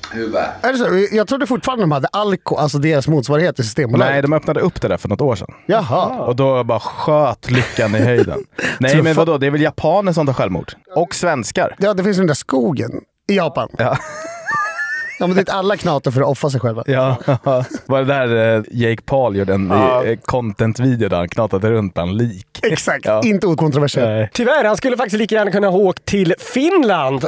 [0.61, 1.15] Är det så?
[1.15, 4.13] Jag trodde fortfarande de hade Alko, alltså deras motsvarighet i Systembolaget.
[4.13, 5.53] Nej, de öppnade upp det där för något år sedan.
[5.65, 6.05] Jaha.
[6.05, 8.39] Och då bara sköt lyckan i höjden.
[8.79, 9.37] Nej, men vadå?
[9.37, 10.73] Det är väl japaner som tar självmord?
[10.95, 11.75] Och svenskar.
[11.79, 12.91] Ja, det finns den där skogen
[13.29, 13.69] i Japan.
[13.77, 13.97] Ja.
[15.19, 16.83] Ja, men dit alla knatar för att offra sig själva.
[16.87, 17.15] Ja,
[17.85, 20.03] var det där eh, Jake Paul gjorde en Ja.
[20.05, 22.45] eh, content-video där han knatade runt bland lik?
[22.63, 23.21] Exakt, Ja.
[23.25, 24.31] inte okontroversiellt.
[24.33, 27.21] Tyvärr, han skulle faktiskt lika gärna kunna ha åkt till Finland.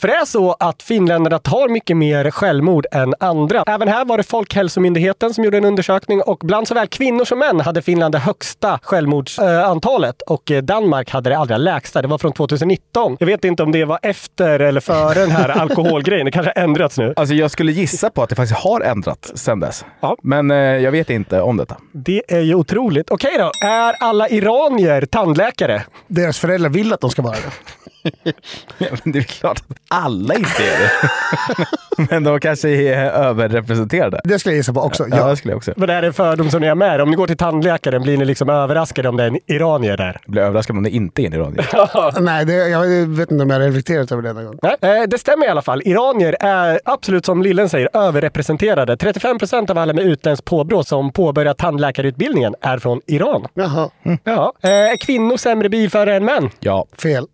[0.00, 3.64] För det är så att finländarna tar mycket mer självmord än andra.
[3.66, 7.60] Även här var det Folkhälsomyndigheten som gjorde en undersökning och bland såväl kvinnor som män
[7.60, 12.02] hade Finland det högsta självmordsantalet och eh, Danmark hade det allra lägsta.
[12.02, 13.16] Det var från 2019.
[13.20, 16.24] Jag vet inte om det var efter eller före den här alkoholgrejen.
[16.24, 17.14] Det kanske har ändrats nu.
[17.16, 19.84] Alltså jag skulle gissa på att det faktiskt har ändrats sedan dess.
[20.00, 20.16] Ja.
[20.22, 21.76] Men eh, jag vet inte om detta.
[21.92, 23.10] Det är ju otroligt.
[23.10, 25.82] Okej då, är alla iranier tandläkare?
[26.06, 27.87] Deras föräldrar vill att de ska vara det.
[28.78, 30.90] Ja, men det är klart att alla inte är det.
[32.10, 34.20] Men de kanske är överrepresenterade.
[34.24, 35.06] Det skulle jag gissa på också.
[35.10, 35.26] Ja, Ja.
[35.28, 35.72] det skulle jag också.
[35.76, 36.98] Men det här är en fördom som ni har med er.
[36.98, 40.20] Om ni går till tandläkaren, blir ni liksom överraskade om det är en iranier där?
[40.24, 42.20] Jag blir överraskad om det inte är en iranier.
[42.20, 44.58] Nej, det, jag vet inte om jag har reflekterat över det någon gång.
[44.62, 45.82] Nej, eh, det stämmer i alla fall.
[45.84, 48.96] Iranier är absolut, som Lillen säger, överrepresenterade.
[48.96, 53.46] 35 procent av alla med utländskt påbrå som påbörjar tandläkarutbildningen är från Iran.
[53.54, 53.90] Jaha,
[54.24, 54.52] Ja.
[54.62, 56.50] Eh, Är kvinnor sämre bilförare än män?
[56.60, 57.26] Ja, fel.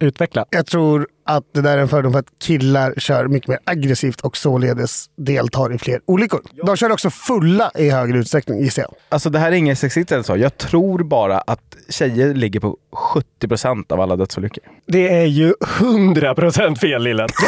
[0.00, 0.44] Utveckla.
[0.50, 4.20] Jag tror att det där är en fördom för att killar kör mycket mer aggressivt
[4.20, 6.40] och således deltar i fler olyckor.
[6.66, 8.94] De kör också fulla i högre utsträckning gissar jag.
[9.08, 10.36] alltså det här är ingen sexigt eller så.
[10.36, 14.64] Jag tror bara att tjejer ligger på 70 procent av alla dödsolyckor.
[14.86, 17.28] Det är ju 100 procent fel, Lillen.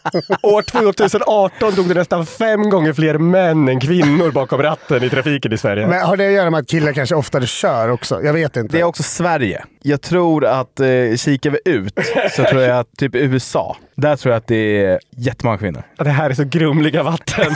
[0.42, 5.52] År 2018 dog det nästan fem gånger fler män än kvinnor bakom ratten i trafiken
[5.52, 5.86] i Sverige.
[5.86, 8.22] Men har det att göra med att killar kanske oftare kör också?
[8.22, 8.76] Jag vet inte.
[8.76, 9.64] Det är också Sverige.
[9.82, 11.98] Jag tror att eh, kikar vi ut
[12.36, 15.82] så tror jag att typ USA, där tror jag att det är jättemånga kvinnor.
[15.96, 17.54] Det här är så grumliga vatten.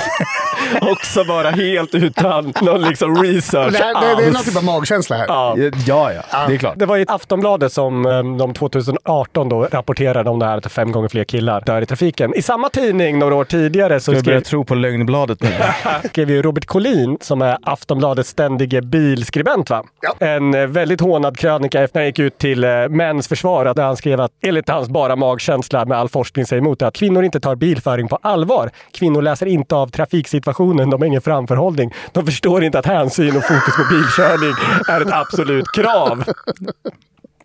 [0.80, 4.64] Också bara helt utan någon liksom research Det, här, det, det är någon typ av
[4.64, 5.24] magkänsla här.
[5.28, 5.56] Ja.
[5.86, 6.74] Ja, ja, det är klart.
[6.78, 10.92] Det var ju Aftonbladet som eh, de 2018 då rapporterade om det här att fem
[10.92, 12.34] gånger fler killar dör i trafiken.
[12.34, 15.50] I samma tidning några år tidigare så skrev, tro på lögnbladet nu?
[16.08, 19.84] skrev ju Robert Collin, som är Aftonbladets ständige bilskribent, va?
[20.18, 23.96] en eh, väldigt hånad krönika efter han gick ut till eh, mäns försvar, där han
[23.96, 27.56] skrev att enligt hans bara magkänsla med all forskning säger emot att kvinnor inte tar
[27.56, 28.70] bilföring på allvar.
[28.92, 31.92] Kvinnor läser inte av trafiksituationen, de har ingen framförhållning.
[32.12, 34.54] De förstår inte att hänsyn och fokus på bilkörning
[34.88, 36.24] är ett absolut krav.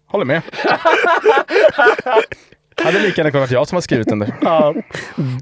[0.08, 0.42] Håller med.
[2.84, 4.34] Hade lika gärna kunnat jag som har skrivit den där.
[4.42, 4.74] Ja.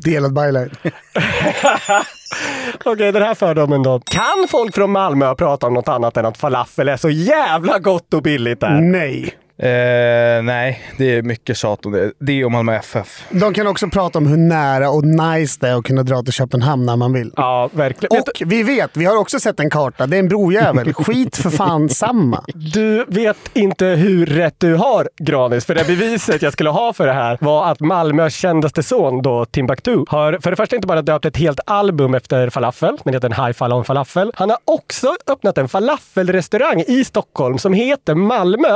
[0.04, 0.70] Delad byline.
[2.86, 4.00] Okej, den här fördomen då.
[4.00, 8.14] Kan folk från Malmö prata om något annat än att falafel är så jävla gott
[8.14, 8.82] och billigt där?
[8.82, 9.38] Nej.
[9.60, 12.12] Eh, nej, det är mycket tjat om det.
[12.20, 13.24] Det är om Malmö FF.
[13.30, 16.34] De kan också prata om hur nära och nice det är att kunna dra till
[16.34, 17.32] Köpenhamn när man vill.
[17.36, 18.20] Ja, verkligen.
[18.20, 20.08] Och vi vet, vi har också sett en karta.
[20.08, 20.94] Det är en brojävel.
[20.94, 22.44] Skit för fan samma.
[22.74, 25.66] Du vet inte hur rätt du har, Granis.
[25.66, 29.46] För det beviset jag skulle ha för det här var att Malmös kändaste son, då
[29.46, 32.98] Timbuktu, har för det första inte bara döpt ett helt album efter falafel.
[33.04, 34.32] Den heter High Falafel falafel.
[34.36, 38.76] Han har också öppnat en falafelrestaurang i Stockholm som heter Malmö.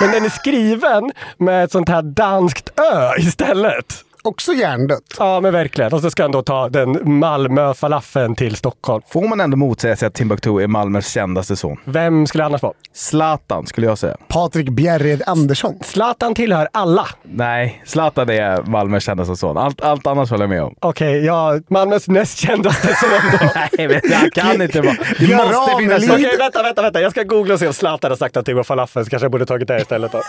[0.00, 4.04] Men den är skriven med ett sånt här danskt ö istället.
[4.22, 5.02] Också hjärndött.
[5.18, 5.92] Ja, men verkligen.
[5.92, 9.02] Och så ska han då ta den Malmö-falafeln till Stockholm.
[9.08, 11.76] Får man ändå motsäga sig att Timbuktu är Malmös kändaste son?
[11.84, 12.72] Vem skulle det annars vara?
[12.94, 14.16] Zlatan skulle jag säga.
[14.28, 15.78] Patrik Bjerred Andersson.
[15.82, 17.06] Zlatan tillhör alla.
[17.22, 19.56] Nej, Zlatan är Malmös kändaste son.
[19.56, 20.74] Allt, allt annars håller jag med om.
[20.80, 23.38] Okej, ja, Malmös näst kändaste son då.
[23.54, 24.96] Nej, men det kan inte vara.
[25.18, 26.10] Det måste finnas...
[26.10, 27.00] Okej, vänta, vänta, vänta.
[27.00, 29.32] Jag ska googla och se om Zlatan har sagt någonting om falafel, så kanske jag
[29.32, 30.22] borde tagit det istället då.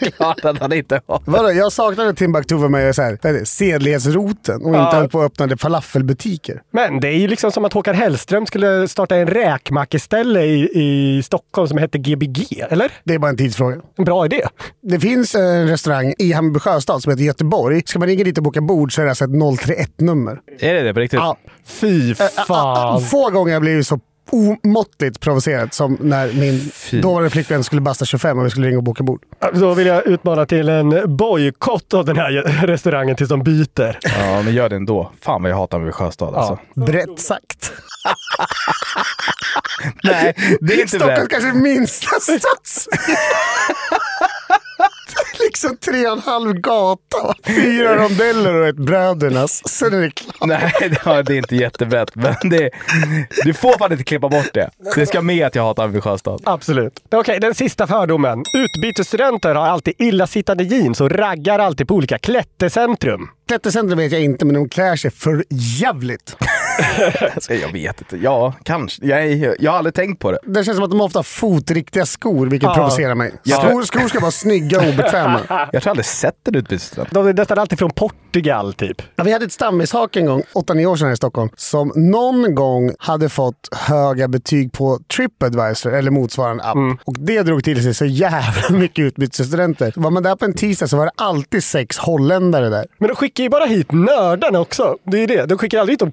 [0.16, 1.20] klart att han inte har.
[1.24, 5.40] Vadå, jag saknade Timbuktu för mig så här, det, sedlighetsroten och inte höll på att
[5.40, 6.62] öppna falafelbutiker.
[6.72, 11.22] Men det är ju liksom som att Håkan Hellström skulle starta en räkmackeställe i, i
[11.22, 12.92] Stockholm som hette Gbg, eller?
[13.04, 13.76] Det är bara en tidsfråga.
[13.98, 14.42] En bra idé.
[14.82, 17.82] Det finns en restaurang i Hammarby sjöstad som heter Göteborg.
[17.86, 20.40] Ska man ringa dit och boka bord så är det alltså ett 031-nummer.
[20.58, 21.20] Är det det på riktigt?
[21.20, 21.36] Ja.
[21.66, 22.14] Fy
[22.46, 23.00] fan.
[23.00, 27.00] Få gånger har jag blivit så omåttligt provocerad som när min Fy.
[27.00, 29.22] dåvarande flickvän skulle basta 25 och vi skulle ringa och boka bord.
[29.54, 32.30] Då vill jag utmana till en bojkott av den här
[32.66, 33.98] restaurangen tills de byter.
[34.02, 35.12] Ja, men gör det ändå.
[35.20, 36.58] Fan vad jag hatar Hammarby sjöstad alltså.
[36.74, 37.72] Brett sagt.
[40.02, 42.88] Nej, det är inte Stockholms kanske minsta stads.
[45.38, 49.68] liksom tre och en halv gata, fyra rondeller och ett Brödernas.
[49.68, 50.48] Sen är det klart.
[50.48, 50.72] Nej,
[51.24, 52.14] det är inte jättebrett.
[52.14, 52.70] Men det,
[53.44, 54.70] du får fan inte klippa bort det.
[54.94, 56.40] Det ska med att jag hatar Hammarby sjöstad.
[56.44, 57.00] Absolut.
[57.10, 58.42] Okej, den sista fördomen.
[58.54, 63.28] Utbytesstudenter har alltid illasittande jeans och raggar alltid på olika klättercentrum.
[63.48, 66.36] Klättercentrum vet jag inte, men de klär sig för jävligt.
[67.48, 68.16] Jag vet inte.
[68.16, 69.06] Ja, kanske.
[69.06, 70.38] Jag, jag har aldrig tänkt på det.
[70.46, 72.74] Det känns som att de ofta har fotriktiga skor, vilket Ja.
[72.74, 73.32] provocerar mig.
[73.42, 73.56] Ja.
[73.56, 75.40] Skor, skor ska vara snygga och obekväma.
[75.72, 77.10] Jag tror aldrig sett en utbytesstudent.
[77.10, 79.02] De är nästan alltid från Portugal, typ.
[79.16, 82.54] Ja, vi hade ett stammishak en gång, 8-9 år sedan här i Stockholm, som någon
[82.54, 86.76] gång hade fått höga betyg på Tripadvisor eller motsvarande app.
[87.04, 89.92] Och det drog till sig så jävla mycket utbytesstudenter.
[89.96, 92.86] Var man där på en tisdag så var det alltid sex holländare där.
[92.98, 94.96] Men de skickar ju bara hit nördarna också.
[95.06, 95.46] Det är det.
[95.46, 96.10] De skickar aldrig hit de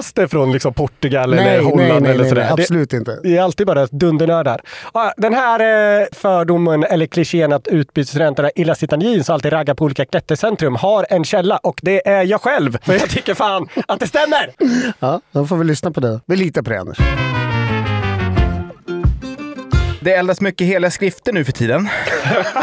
[0.00, 2.42] coolaste från liksom Portugal eller nej, Holland nej, nej, eller sådär.
[2.42, 3.18] nej, Det- absolut inte.
[3.22, 4.60] Det är alltid bara dundernördar.
[5.16, 5.60] Den här
[6.00, 11.06] eh, fördomen eller klichén att utbytesstudenterna illasittande jeans och alltid raggar på olika klättercentrum har
[11.10, 12.78] en källa och det är jag själv.
[12.82, 14.50] För jag tycker fan att det stämmer!
[14.98, 16.20] Ja, då får vi lyssna på det.
[16.26, 16.98] Vi litar på det Anders.
[20.02, 21.88] Det eldas mycket heliga skrifter nu för tiden.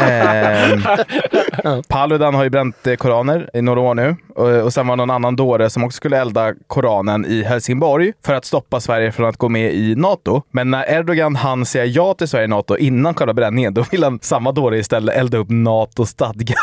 [1.64, 4.16] eh, Paludan har ju bränt eh, koraner i några år nu.
[4.34, 8.12] Och, och sen var det någon annan dåre som också skulle elda koranen i Helsingborg
[8.24, 10.42] för att stoppa Sverige från att gå med i NATO.
[10.50, 14.04] Men när Erdogan hann säga ja till Sverige i NATO innan själva bränningen, då vill
[14.04, 16.58] han samma dåre istället elda upp NATO-stadgar.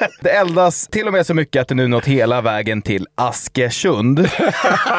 [0.20, 4.28] Det eldas till och med så mycket att det nu nått hela vägen till Askersund.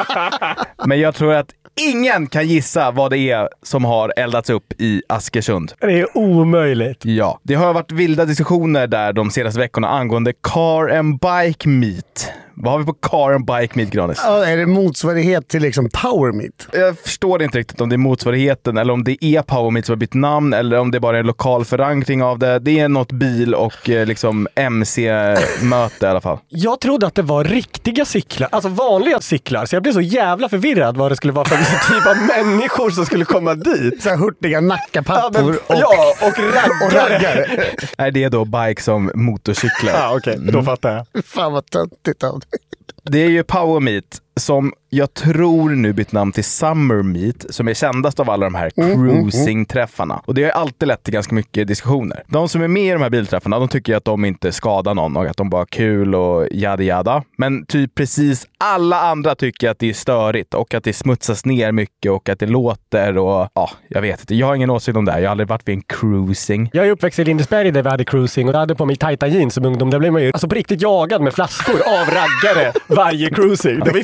[0.85, 1.47] Men jag tror att
[1.81, 5.73] ingen kan gissa vad det är som har eldats upp i Askersund.
[5.79, 7.05] Det är omöjligt.
[7.05, 12.31] Ja, det har varit vilda diskussioner där de senaste veckorna angående Car and Bike Meet.
[12.57, 14.21] Vad har vi på car and bike meet, Granis?
[14.23, 16.67] Ja, är det motsvarighet till liksom Power Meet?
[16.71, 19.93] Jag förstår inte riktigt om det är motsvarigheten eller om det är Power Meet som
[19.93, 22.59] har bytt namn eller om det bara är en lokal förankring av det.
[22.59, 26.37] Det är något bil och eh, liksom MC-möte i alla fall.
[26.49, 30.49] Jag trodde att det var riktiga cyklar, alltså vanliga cyklar, så jag blev så jävla
[30.49, 31.55] förvirrad vad det skulle vara för
[31.93, 34.03] typ av människor som skulle komma dit.
[34.03, 36.85] Så här hurtiga Ja, men, nackapappor och, ja, och raggare.
[36.85, 37.45] och raggare.
[37.97, 39.93] Nej, det är då bike som motorcyklar.
[39.93, 41.25] Ja, okej, då fattar jag.
[41.25, 42.41] Fan vad töntigt av.
[43.03, 47.67] Det är ju Power Meet som jag tror nu bytt namn till Summer Meet som
[47.67, 50.21] är kändast av alla de här cruising-träffarna.
[50.25, 52.23] Och det har alltid lett till ganska mycket diskussioner.
[52.27, 55.17] De som är med i de här bilträffarna, de tycker att de inte skadar någon
[55.17, 57.23] och att de bara har kul och yada yada.
[57.37, 61.71] Men typ precis alla andra tycker att det är störigt och att det smutsas ner
[61.71, 64.35] mycket och att det låter och ja, jag vet inte.
[64.35, 65.19] Jag har ingen åsikt om det här.
[65.19, 66.69] Jag har aldrig varit vid en cruising.
[66.73, 69.27] Jag är uppväxt i Lindesberg där vi hade cruising och jag hade på mig tajta
[69.27, 69.89] jeans som ungdom.
[69.89, 73.79] Där blev man ju alltså på riktigt jagad med flaskor av raggare varje cruising.
[73.79, 73.99] Det var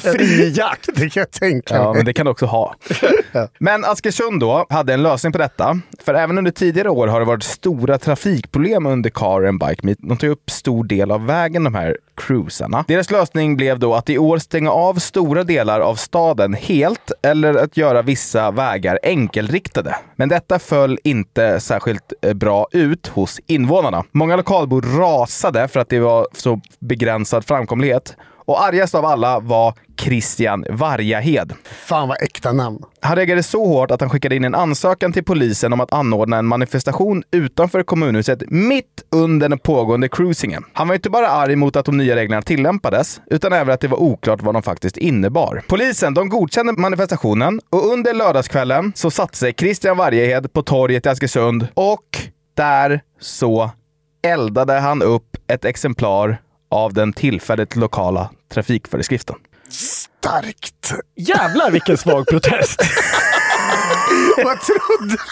[0.53, 0.89] jakt.
[0.95, 1.93] Det kan jag tänka Ja, mig.
[1.95, 2.75] men det kan du också ha.
[3.59, 5.79] Men Askersund då hade en lösning på detta.
[6.05, 9.97] För även under tidigare år har det varit stora trafikproblem under Car and Bike Meet.
[10.01, 12.85] De tar upp stor del av vägen, de här cruisarna.
[12.87, 17.53] Deras lösning blev då att i år stänga av stora delar av staden helt eller
[17.55, 19.95] att göra vissa vägar enkelriktade.
[20.15, 24.03] Men detta föll inte särskilt eh, bra ut hos invånarna.
[24.11, 28.15] Många lokalbor rasade för att det var så begränsad framkomlighet.
[28.51, 31.53] Och argast av alla var Christian Vargahed.
[31.63, 32.83] Fan vad äkta namn.
[33.01, 36.37] Han reagerade så hårt att han skickade in en ansökan till polisen om att anordna
[36.37, 40.63] en manifestation utanför kommunhuset mitt under den pågående cruisingen.
[40.73, 43.87] Han var inte bara arg mot att de nya reglerna tillämpades, utan även att det
[43.87, 45.63] var oklart vad de faktiskt innebar.
[45.67, 51.09] Polisen de godkände manifestationen och under lördagskvällen så satte sig Christian Vargehed på torget i
[51.09, 52.17] Askersund och
[52.57, 53.71] där så
[54.23, 56.41] eldade han upp ett exemplar
[56.71, 59.35] av den tillfälligt lokala trafikföreskriften.
[59.69, 60.93] Starkt.
[61.15, 62.81] Jävlar vilken svag protest.
[64.37, 65.17] Vad trodde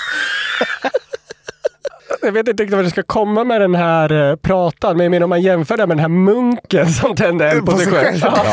[2.21, 5.11] Jag vet inte riktigt vad det ska komma med den här eh, pratan, men jag
[5.11, 7.87] menar om man jämför det med den här munken som tände eld på, På sig
[7.87, 8.19] själv.
[8.21, 8.45] Ja.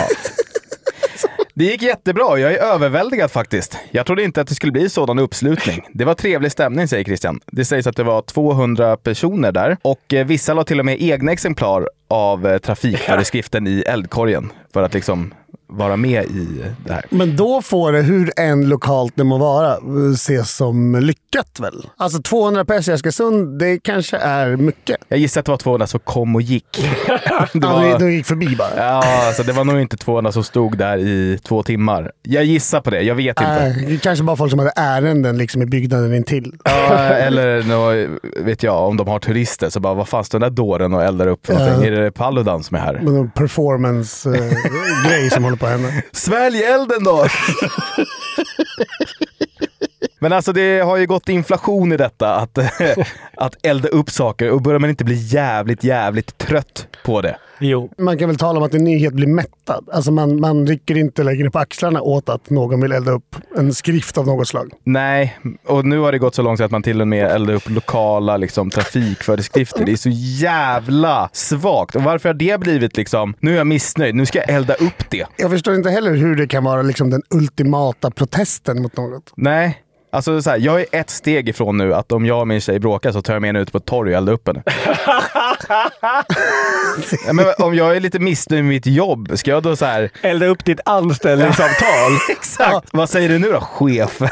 [1.58, 2.38] Det gick jättebra.
[2.38, 3.78] Jag är överväldigad faktiskt.
[3.90, 5.86] Jag trodde inte att det skulle bli sådan uppslutning.
[5.92, 7.40] Det var trevlig stämning, säger Christian.
[7.46, 11.02] Det sägs att det var 200 personer där och eh, vissa la till och med
[11.02, 15.34] egna exemplar av eh, trafikföreskriften i eldkorgen för att liksom
[15.68, 17.04] vara med i det här.
[17.10, 19.76] Men då får det, hur än lokalt det må vara,
[20.14, 21.86] ses som lyckat väl?
[21.96, 24.96] Alltså 200 pers i Askersund, det kanske är mycket.
[25.08, 26.66] Jag gissar att det var 200 som kom och gick.
[27.52, 28.68] Det Ja, var, de gick förbi bara.
[28.76, 32.12] ja, alltså det var nog inte 200 som stod där i två timmar.
[32.22, 33.58] Jag gissar på det, jag vet inte.
[33.60, 36.54] Nej, det kanske bara folk som hade ärenden liksom i byggnaden intill.
[36.64, 38.08] Ja, eller nå,
[38.44, 41.02] vet jag, om de har turister så bara, vad fan står den där dåren och
[41.02, 41.84] eldar upp för någonting?
[41.84, 43.00] Är det Paludan som är här?
[43.02, 45.88] Någon performance-grej som håller på hända.
[46.12, 47.26] Svälj elden då!
[50.18, 52.58] Men alltså det har ju gått inflation i detta, att,
[53.36, 57.36] att elda upp saker och börjar man inte bli jävligt, jävligt trött på det.
[57.60, 57.90] Jo.
[57.98, 59.88] Man kan väl tala om att en nyhet blir mättad.
[59.92, 63.74] Alltså man, man rycker inte längre på axlarna åt att någon vill elda upp en
[63.74, 64.72] skrift av något slag.
[64.84, 67.54] Nej, och nu har det gått så långt så att man till och med eldar
[67.54, 69.84] upp lokala liksom, trafikföreskrifter.
[69.84, 71.96] Det är så jävla svagt.
[71.96, 75.10] Och varför har det blivit liksom, nu är jag missnöjd, nu ska jag elda upp
[75.10, 75.26] det.
[75.36, 79.32] Jag förstår inte heller hur det kan vara liksom den ultimata protesten mot något.
[79.36, 79.82] Nej.
[80.16, 82.78] Alltså så här, jag är ett steg ifrån nu att om jag och min tjej
[82.78, 84.62] bråkar så tar jag med henne ut på ett torg och eldar upp henne.
[87.26, 90.10] ja, men om jag är lite missnöjd med mitt jobb, ska jag då så här...
[90.22, 92.12] Elda upp ditt anställningsavtal.
[92.30, 92.88] Exakt!
[92.92, 94.28] Vad säger du nu då, chefen?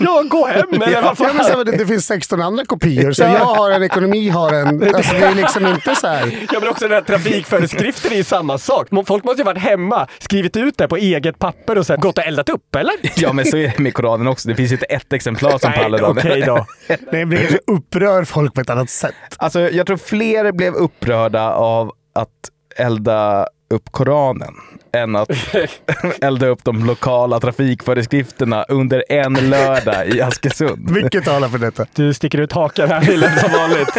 [0.00, 1.36] ja, gå hem eller vad Ja, fan.
[1.36, 4.94] men så, det, det finns 16 andra kopior, så jag har en, ekonomi har en.
[4.94, 6.46] Alltså, det är liksom inte så här.
[6.52, 8.88] Ja men också den här trafikföreskriften är ju samma sak.
[9.06, 12.24] Folk måste ju varit hemma, skrivit ut det på eget papper och sen gått och
[12.24, 12.94] eldat upp, eller?
[13.16, 14.48] Ja, men så är det med Koranen också.
[14.48, 16.18] Det finns ju inte ett exemplar som Nej, Paludan.
[16.18, 16.66] okej då.
[17.10, 19.14] Det blir kanske upprör folk på ett annat sätt.
[19.36, 22.30] Alltså, jag tror fler blev upprörda av att
[22.76, 24.54] elda upp Koranen
[24.92, 25.28] än att
[26.20, 30.90] elda upp de lokala trafikföreskrifterna under en lördag i Askersund.
[30.90, 31.86] Mycket talar för detta.
[31.94, 33.96] Du sticker ut hakan här Wilhelm som vanligt.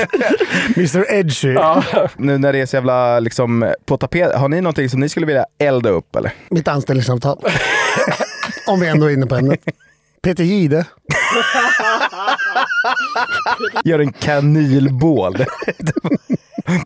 [0.78, 1.54] Mr Edgy.
[1.54, 1.84] Ja.
[2.18, 5.26] Nu när det är så jävla liksom, på tapet, har ni någonting som ni skulle
[5.26, 6.32] vilja elda upp eller?
[6.50, 7.38] Mitt anställningsavtal.
[8.68, 9.60] Om vi ändå är inne på ämnet.
[10.26, 10.86] Peter Gide.
[13.84, 15.46] Gör en kanylbål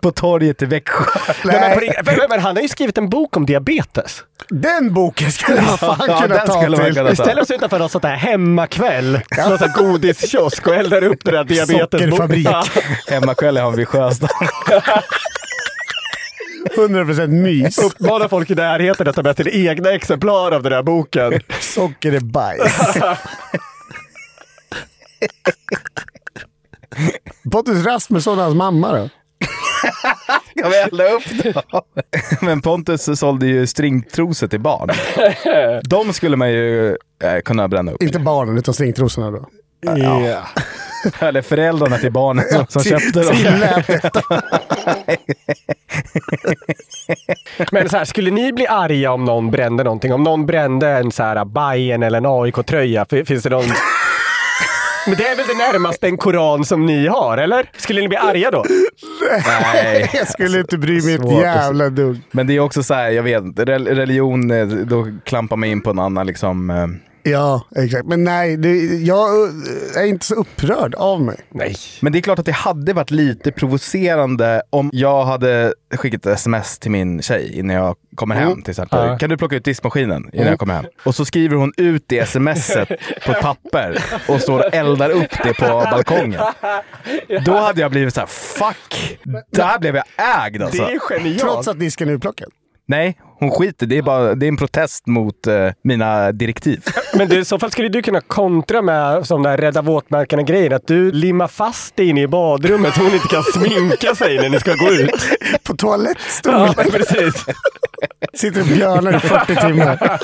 [0.02, 1.04] på torget i Växjö.
[1.44, 4.24] Nej, men, på men, han har ju skrivit en bok om diabetes.
[4.50, 6.96] Den boken skulle man fan Ja, kunna ta skulle man till.
[6.96, 11.04] kunna Vi ställer oss utanför någon sån där hemmakväll, någon sån här godiskiosk och eldar
[11.04, 12.10] upp den där diabetesboken.
[12.12, 12.48] Sockerfabrik.
[12.48, 12.64] Ja.
[13.08, 14.30] Hemmakväll i Hammarby Sjöstad.
[16.78, 17.78] 100% mys.
[17.78, 21.39] Uppmanar folk i närheten att ta med till egna exemplar av den här boken.
[21.60, 22.80] Socker är bajs.
[27.51, 29.10] Pontus Rasmusson och hans mamma då?
[30.57, 31.82] Ska vi elda upp då?
[32.41, 34.89] Men Pontus sålde ju stringtrosor till barn.
[35.84, 36.89] De skulle man ju
[37.24, 38.03] eh, kunna bränna upp.
[38.03, 39.45] Inte barnen, utan stringtrosorna då.
[39.82, 40.47] Ja.
[41.20, 43.36] Eller föräldrarna till barnen som, som köpte dem.
[47.72, 50.14] Men så här, skulle ni bli arga om någon brände någonting?
[50.14, 53.06] Om någon brände en så här Bayern eller en AIK-tröja?
[53.26, 53.66] Finns det någon...
[55.08, 57.70] Men det är väl det närmaste en koran som ni har, eller?
[57.78, 58.66] Skulle ni bli arga då?
[59.74, 60.10] Nej.
[60.14, 62.22] Jag skulle inte bry mig ett jävla dugg.
[62.32, 65.82] Men det är också så här, jag vet, rel- religion, eh, då klampar man in
[65.82, 66.70] på en annan liksom...
[67.24, 68.05] Ja, exakt.
[68.05, 69.30] Men nej, det, jag
[69.97, 71.38] är inte så upprörd av mig.
[71.49, 71.76] Nej.
[72.01, 76.34] Men det är klart att det hade varit lite provocerande om jag hade skickat ett
[76.34, 79.07] sms till min tjej innan jag kommer hem till exempel.
[79.07, 79.17] Ja.
[79.17, 80.86] Kan du plocka ut diskmaskinen innan jag kommer hem?
[81.03, 82.89] Och så skriver hon ut det smset
[83.26, 86.41] på ett papper och står och eldar upp det på balkongen.
[87.45, 89.20] Då hade jag blivit så här: fuck!
[89.51, 90.05] Där blev jag
[90.45, 90.84] ägd Det alltså.
[90.84, 91.39] är genialt.
[91.39, 92.49] Trots att disken är utplockad.
[92.88, 93.86] Nej, hon skiter.
[93.88, 96.84] Det är, bara, det är en protest mot eh, mina direktiv.
[97.14, 100.74] Men det, i så fall skulle du kunna kontra med som där rädda våtmarkerna-grejen.
[100.74, 104.50] Att du limmar fast dig inne i badrummet så hon inte kan sminka sig när
[104.50, 105.30] ni ska gå ut.
[105.64, 107.46] På toalettstolen Ja, precis.
[108.34, 110.20] sitter och björnar i 40 timmar.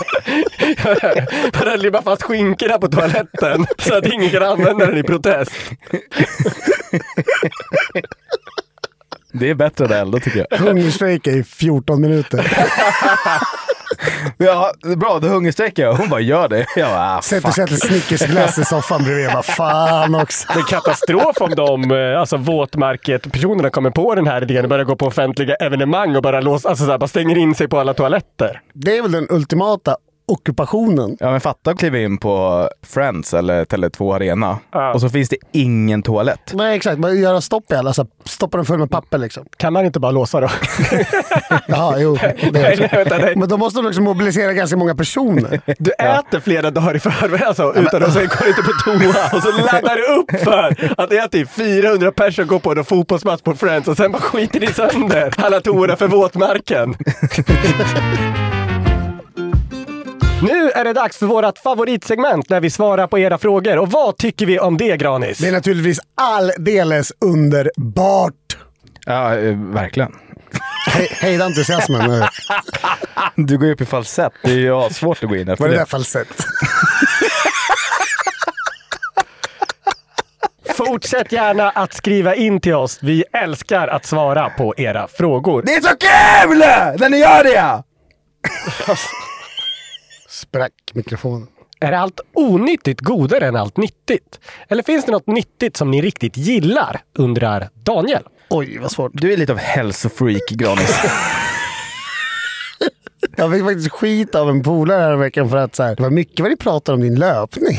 [1.60, 5.52] Bara limma fast skinkorna på toaletten så att ingen kan använda den i protest.
[9.40, 10.58] Det är bättre än elda tycker jag.
[10.58, 12.58] Hungerstrejka i 14 minuter.
[14.38, 15.94] Ja, bra, då hungerstrejkar jag.
[15.94, 16.66] Hon bara, gör det.
[16.76, 19.28] Jag bara, ah, Sätter sig ett Snickersglass i soffan bredvid.
[19.34, 20.48] Bara, fan också.
[20.54, 24.86] Det är katastrof om de eh, alltså våtmarket-personerna kommer på den här idén och börjar
[24.86, 27.80] gå på offentliga evenemang och bara, lås, alltså så här, bara stänger in sig på
[27.80, 28.62] alla toaletter.
[28.74, 29.98] Det är väl den ultimata
[30.28, 31.18] ockupationen.
[31.20, 34.94] Ja men fatta att kliva in på Friends eller Tele2 Arena Ja.
[34.94, 36.52] och så finns det ingen toalett.
[36.54, 37.00] Nej, exakt.
[37.00, 37.94] Man göra stopp i alla.
[37.94, 39.46] Så stoppa den full med papper liksom.
[39.58, 40.50] Kan man inte bara låsa då?
[41.68, 42.16] Jaha, jo.
[42.22, 43.36] Det Nej, är nej, vänta, nej.
[43.36, 45.62] Men då måste de också mobilisera ganska många personer.
[45.80, 49.44] Du äter flera dagar i förväg alltså, utan att sen går inte på toa och
[49.44, 53.42] så laddar du upp för att det är typ 400 personer går på en fotbollsmatch
[53.42, 56.96] på Friends och sen bara skiter ni sönder alla toorna för våtmarken.
[60.42, 63.78] Nu är det dags för vårt favoritsegment där vi svarar på era frågor.
[63.78, 65.38] Och vad tycker vi om det Granis?
[65.38, 68.34] Det är naturligtvis alldeles underbart.
[69.06, 70.16] Ja, eh, verkligen.
[70.88, 72.10] He hejda entusiasmen.
[72.12, 72.24] nu.
[73.36, 74.34] Du går ju upp i falsett.
[74.44, 75.90] Det är ju svårt att gå in efter Vad är det där det.
[75.90, 76.28] falsett?
[80.76, 83.00] Fortsätt gärna att skriva in till oss.
[83.02, 85.64] Vi älskar att svara på era frågor.
[85.66, 86.58] Det är så kul
[87.00, 87.84] när ni gör det!
[90.56, 91.48] Sprack mikrofonen.
[91.80, 94.40] Är allt onyttigt godare än allt nyttigt?
[94.68, 97.02] Eller finns det något nyttigt som ni riktigt gillar?
[97.18, 98.24] Undrar Daniel.
[98.50, 99.12] Oj, vad svårt.
[99.14, 101.00] Du är lite av hälsofreak, Granis.
[103.38, 106.10] Jag fick faktiskt skit av en polare här veckan för att så här, det var
[106.10, 107.78] mycket vad ni pratar om din löpning.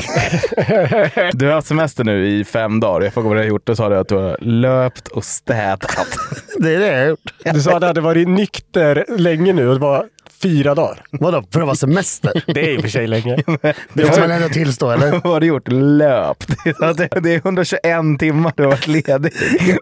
[1.33, 3.01] Du har haft semester nu i fem dagar.
[3.01, 6.17] Jag frågade vad du har gjort och sa du att du har löpt och städat.
[6.59, 7.33] Det är det jag har gjort.
[7.53, 10.05] Du sa att du hade varit nykter länge nu och det var
[10.41, 11.03] fyra dagar.
[11.11, 12.43] Vadå, för att vara semester?
[12.53, 13.35] Det är i och för sig länge.
[13.93, 15.11] Det får man ändå tillstå, eller?
[15.23, 15.67] Vad har du gjort?
[15.67, 16.47] Löpt.
[17.23, 19.33] Det är 121 timmar du har varit ledig.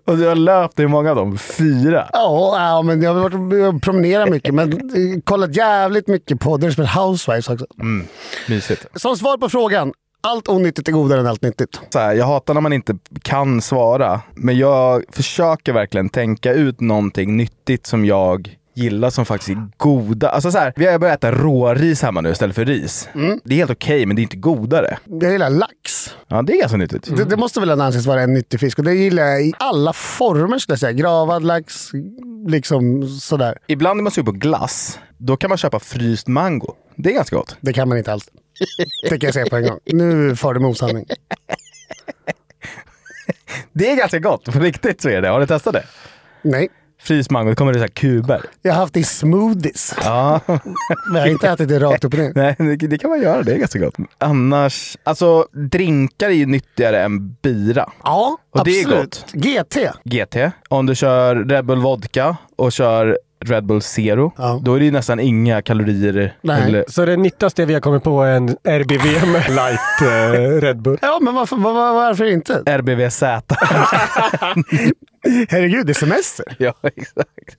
[0.06, 1.38] Och du har löpt hur många av dem?
[1.38, 2.10] Fyra.
[2.14, 4.82] Ja, ja, men jag har varit promenerat mycket, men
[5.22, 7.66] kollat jävligt mycket på Desperate Housewives också.
[8.48, 8.86] Mysigt.
[8.96, 11.80] Som svar på frågan, allt onyttigt är godare än allt nyttigt.
[11.90, 16.82] Så här, jag hatar när man inte kan svara, men jag försöker verkligen tänka ut
[16.82, 20.30] någonting nyttigt som jag gillar som faktiskt är goda.
[20.30, 23.10] Alltså så här, vi har börjat äta råris hemma nu istället för ris.
[23.44, 24.98] Det är helt okej, men det är inte godare.
[25.06, 26.16] Jag gillar lax.
[26.28, 27.18] Ja, det är ganska nyttigt.
[27.18, 29.54] Det, det måste väl ändå anses vara en nyttig fisk och det gillar jag i
[29.60, 30.92] alla former skulle jag säga.
[30.92, 31.92] Gravad lax,
[32.48, 33.58] liksom sådär.
[33.68, 35.00] Ibland är man sugen på glass.
[35.18, 36.76] Då kan man köpa fryst mango.
[36.96, 37.58] Det är ganska gott.
[37.62, 38.30] Det kan man inte alls.
[39.04, 39.80] Det kan jag säga på en gång.
[39.86, 41.06] Nu far du med osanning.
[43.74, 45.30] Det är ganska gott, på riktigt så är det.
[45.30, 45.84] Har du testat det?
[46.42, 46.70] Nej,
[47.06, 48.42] Fryst mango, kommer det så här kuber.
[48.62, 49.94] jag har haft det i smoothies.
[50.04, 50.60] Ja, Men
[51.14, 52.32] jag har inte ätit det rakt upp och ner.
[52.36, 53.44] nej, det, det kan man göra.
[53.44, 53.94] Det är ganska gott.
[54.18, 57.90] Annars, alltså drinkar är ju nyttigare än bira.
[58.04, 59.26] Ja, Och det är absolut.
[59.34, 59.78] GT.
[60.04, 60.38] GT.
[60.70, 64.60] Om du kör Red Bull Vodka och kör Red Bull Zero, Ja.
[64.64, 66.34] då är det ju nästan inga kalorier.
[66.42, 66.64] Nej.
[66.64, 70.98] Eller, Så det nyttigaste vi har kommit på är en RBVM light eh, Red Bull.
[71.02, 72.54] Ja, men varför, var, var- varför inte?
[72.66, 73.24] RBVZ.
[75.50, 76.46] Herregud, det är semester.
[76.60, 77.58] ja, exakt.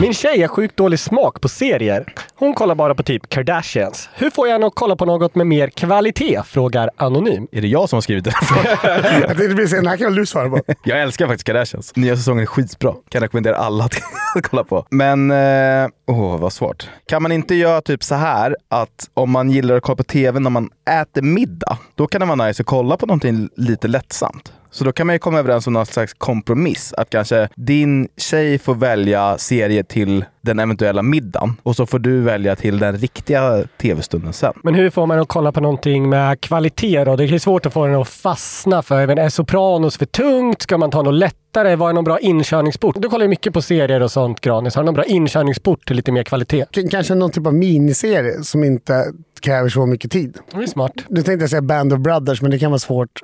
[0.00, 2.04] Min tjej har sjukt dålig smak på serier.
[2.34, 4.08] Hon kollar bara på typ Kardashians.
[4.14, 6.40] Hur får jag henne att kolla på något med mer kvalitet?
[6.46, 7.46] Frågar Anonym.
[7.52, 8.76] Är det jag som har skrivit den frågan?
[9.20, 10.60] Jag tänkte precis den här kan du svara på.
[10.84, 11.96] Jag älskar faktiskt Kardashians.
[11.96, 12.94] Nya säsongen är skitbra.
[13.08, 13.88] Kan rekommendera alla
[14.36, 14.86] att kolla på.
[14.90, 16.88] Men, eh, åh vad svårt.
[17.06, 20.40] Kan man inte göra typ så här att om man gillar att kolla på tv
[20.40, 24.52] när man äter middag, då kan det vara nice att kolla på någonting lite lättsamt.
[24.70, 26.92] Så då kan man ju komma överens om någon slags kompromiss.
[26.96, 32.20] Att kanske din tjej får välja serie till den eventuella middagen och så får du
[32.20, 34.52] välja till den riktiga tv-stunden sen.
[34.64, 37.16] Men hur får man att kolla på någonting med kvalitet då?
[37.16, 39.06] Det är svårt att få den att fastna för.
[39.06, 40.62] Men är Sopranos för tungt?
[40.62, 41.76] Ska man ta något lättare?
[41.76, 42.96] Vad är någon bra inkörningsport?
[42.98, 44.74] Du kollar ju mycket på serier och sånt Granis.
[44.74, 46.64] Har du någon bra inkörningsport till lite mer kvalitet?
[46.74, 49.04] K- Kanske någon typ av miniserie som inte
[49.40, 50.38] kräver så mycket tid.
[50.52, 50.92] Det är smart.
[51.08, 53.20] Nu tänkte jag säga Band of Brothers, men det kan vara svårt.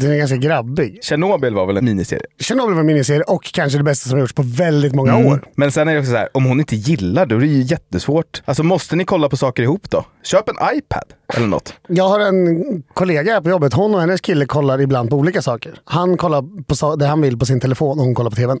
[0.00, 0.98] Den är ganska grabbig.
[1.02, 2.22] Tjernobyl var väl en miniserie?
[2.40, 5.44] Tjernobyl var en miniserie och kanske det bästa som har gjorts på väldigt många år.
[5.54, 7.62] Men sen är det också så här, om hon inte gillar då är det ju
[7.62, 8.42] jättesvårt.
[8.44, 10.04] Alltså måste ni kolla på saker ihop då?
[10.22, 11.04] Köp en iPad
[11.34, 11.74] eller något.
[11.88, 13.72] Jag har en kollega här på jobbet.
[13.72, 15.80] Hon och hennes kille kollar ibland på olika saker.
[15.84, 18.60] Han kollar på det han vill på sin telefon och hon kollar på tvn.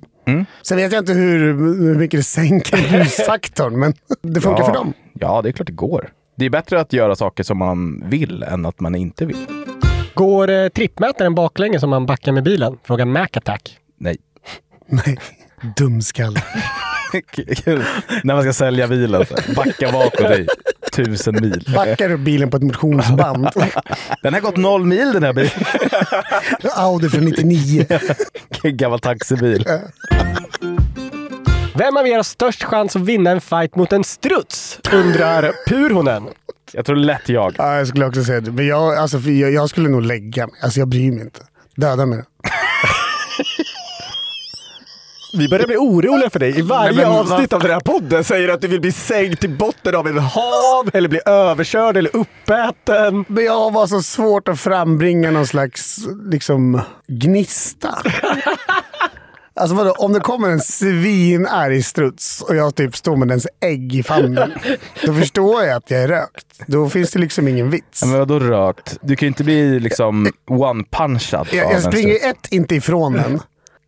[0.62, 1.38] Sen vet jag inte hur,
[1.82, 4.66] hur mycket det sänker busfaktorn, men det funkar ja.
[4.66, 4.92] för dem.
[5.20, 6.10] Ja, det är klart det går.
[6.36, 9.46] Det är bättre att göra saker som man vill än att man inte vill.
[10.14, 12.78] Går eh, trippmätaren baklänges om man backar med bilen?
[12.84, 13.78] Frågar Mac Attack.
[13.98, 14.16] Nej.
[14.86, 15.18] Nej,
[15.76, 16.42] dumskalle.
[17.64, 17.84] Kul.
[18.24, 19.26] När man ska sälja bilen.
[19.26, 19.54] Så här.
[19.54, 20.46] Backa bakåt dig.
[20.92, 21.64] Tusen mil.
[21.74, 23.48] Backar upp bilen på ett motionsband.
[24.22, 25.50] Den har gått noll mil den här bilen.
[26.76, 27.86] Audi från 99.
[28.62, 29.64] Gammal taxibil.
[31.78, 34.80] Vem av er har störst chans att vinna en fight mot en struts?
[34.92, 36.28] Undrar Purhonen.
[36.72, 37.54] Jag tror lätt jag.
[37.58, 38.50] Ja, jag skulle också säga det.
[38.50, 40.56] Men jag, alltså, jag, jag skulle nog lägga mig.
[40.62, 41.40] Alltså, jag bryr mig inte.
[41.76, 42.24] Döda mig.
[45.38, 46.58] Vi börjar bli oroliga för dig.
[46.58, 49.40] I varje men avsnitt av den här podden säger du att du vill bli sänkt
[49.40, 53.24] till botten av en hav, eller bli överkörd eller uppäten.
[53.28, 55.98] Men jag var så svårt att frambringa någon slags
[56.30, 57.98] liksom, gnista.
[59.56, 63.94] Alltså vadå, om det kommer en svinarg struts och jag typ står med dens ägg
[63.94, 64.52] i famnen.
[65.04, 66.46] Då förstår jag att jag är rökt.
[66.66, 68.04] Då finns det liksom ingen vits.
[68.04, 68.98] Men vadå rökt?
[69.02, 73.40] Du kan ju inte bli liksom one-punchad Jag, jag springer ett, inte ifrån den.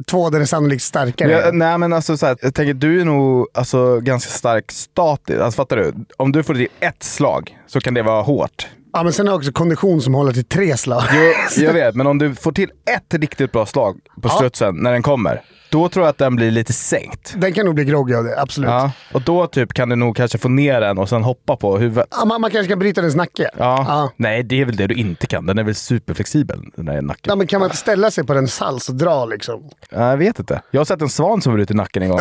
[0.07, 1.31] Två, den är sannolikt starkare.
[1.31, 5.41] Jag, nej men alltså så här, jag tänker du är nog alltså, ganska stark statisk.
[5.41, 5.95] Alltså fattar du?
[6.17, 8.67] Om du får till ett slag så kan det vara hårt.
[8.93, 11.03] Ja, men sen har jag också kondition som håller till tre slag.
[11.13, 11.33] Jo,
[11.65, 14.35] jag vet, men om du får till ett riktigt bra slag på Ja.
[14.35, 17.35] strutsen när den kommer, då tror jag att den blir lite sänkt.
[17.37, 18.71] Den kan nog bli groggy av det, absolut.
[18.71, 21.79] Ja, och då typ kan du nog kanske få ner den och sen hoppa på
[21.79, 22.09] huvudet.
[22.11, 23.51] Ja, man, man kanske kan bryta dens nacke.
[23.57, 23.85] Ja.
[23.89, 24.11] Ja.
[24.17, 25.47] Nej, det är väl det du inte kan.
[25.47, 27.23] Den är väl superflexibel, den där nacken.
[27.29, 29.71] Ja, men kan man inte ställa sig på dens hals och dra liksom?
[29.91, 30.63] Jag vet inte.
[30.71, 32.21] Jag har sett en svan som i nacken en gång.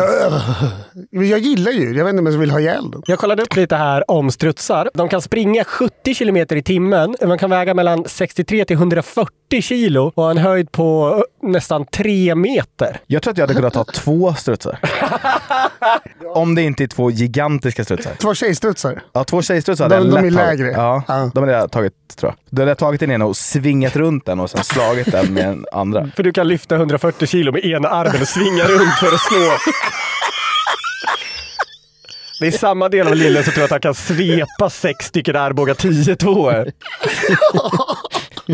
[1.10, 3.02] Jag gillar djur, jag vet inte om jag vill ha ihjäl den.
[3.06, 4.90] Jag kollade upp lite här om strutsar.
[4.94, 7.16] De kan springa 70 kilometer i timmen.
[7.20, 9.32] De kan väga mellan 63 till 140
[9.62, 13.00] kilo och ha en höjd på nästan 3 meter.
[13.06, 14.78] Jag tror att jag hade kunnat ta två strutsar.
[16.34, 18.12] Om det inte är två gigantiska strutsar.
[18.14, 19.02] Två tjejstrutsar.
[19.12, 20.60] Ja, två tjejstrutsar hade De- jag de lätt är tagit.
[20.60, 20.72] lägre.
[20.72, 21.30] Ja, Ja.
[21.34, 22.36] de hade jag tagit tror jag.
[22.50, 25.44] Då hade jag tagit den ena och svingat runt den och sen slagit den med
[25.44, 26.10] den andra.
[26.16, 29.50] För du kan lyfta 140 kilo med ena armen och svinga runt för att slå.
[32.40, 35.74] Det är samma del av lillen som tror att han kan svepa sex stycken Arboga
[35.74, 36.72] 10 tvåor.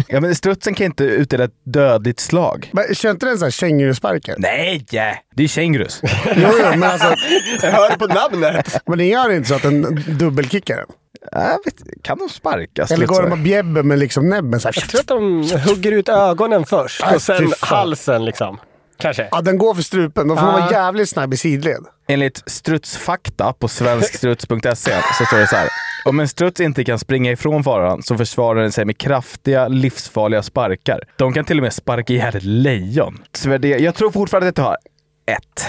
[0.09, 2.70] Ja, men strutsen kan inte utdela ett dödligt slag.
[2.72, 4.35] Men kör inte den så här kängurusparkar?
[4.39, 4.87] Nej!
[5.35, 6.01] Det är kängurus.
[6.03, 7.14] Jo, jo, men alltså,
[7.62, 8.76] Jag hör det på namnet.
[8.87, 10.87] men den gör inte så att den dubbelkickar den.
[11.32, 14.74] Jag vet, kan de sparka Eller går de och bjäbber med liksom näbben så här.
[14.76, 18.59] Jag tror att de hugger ut ögonen först och sen halsen liksom.
[18.99, 19.28] Kanske.
[19.30, 20.28] Ja, den går för strupen.
[20.28, 20.59] Då får man Ah.
[20.61, 21.84] vara jävligt snabb i sidled.
[22.09, 25.68] Enligt strutsfakta på svenskstruts.se så står det så här.
[26.05, 30.42] Om en struts inte kan springa ifrån faran så försvarar den sig med kraftiga, livsfarliga
[30.42, 31.01] sparkar.
[31.16, 33.22] De kan till och med sparka ihjäl ett lejon.
[33.32, 34.76] Så det, jag tror fortfarande att jag har
[35.26, 35.66] ett.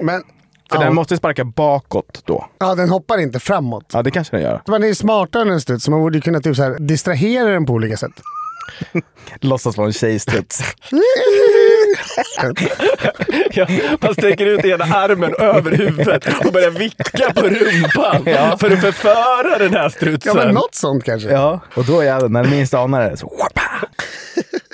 [0.00, 0.22] Men
[0.70, 2.46] För ja, den måste sparka bakåt då.
[2.58, 3.90] ja, den hoppar inte framåt.
[3.92, 4.62] Ja, det kanske den gör.
[4.68, 7.66] Man är smartare än en struts, så man borde kunna typ så här, distrahera den
[7.66, 8.12] på olika sätt.
[9.40, 10.62] Låtsas vara en tjejstruts.
[13.50, 13.66] Ja,
[14.00, 18.24] man sträcker ut ena armen över huvudet och börjar vicka på rumpan
[18.58, 20.36] för att förföra den här Ja, strutsen.
[20.36, 21.28] men något sånt kanske.
[21.28, 23.32] Ja, och då är jag när den minst anar det så...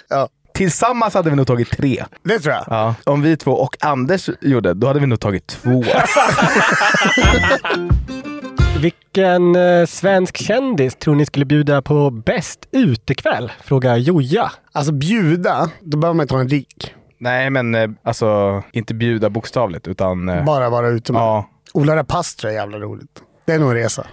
[0.09, 0.29] Ja.
[0.55, 2.05] Tillsammans hade vi nog tagit tre.
[2.23, 2.65] Det tror jag.
[2.67, 2.95] Ja.
[3.05, 5.85] Om vi två och Anders gjorde, då hade vi nog tagit två.
[8.81, 13.53] Vilken eh, svensk kändis tror ni skulle bjuda på bäst utekväll?
[13.65, 14.53] Frågar Joja.
[14.73, 16.95] Alltså bjuda, då behöver man inte ha en rik.
[17.21, 20.29] Nej, men eh, alltså inte bjuda bokstavligt utan...
[20.29, 21.21] eh, Bara vara ute med.
[21.23, 21.49] Ja.
[21.75, 23.23] Ola Rapace är jävla roligt.
[23.45, 24.07] Det är nog en resa.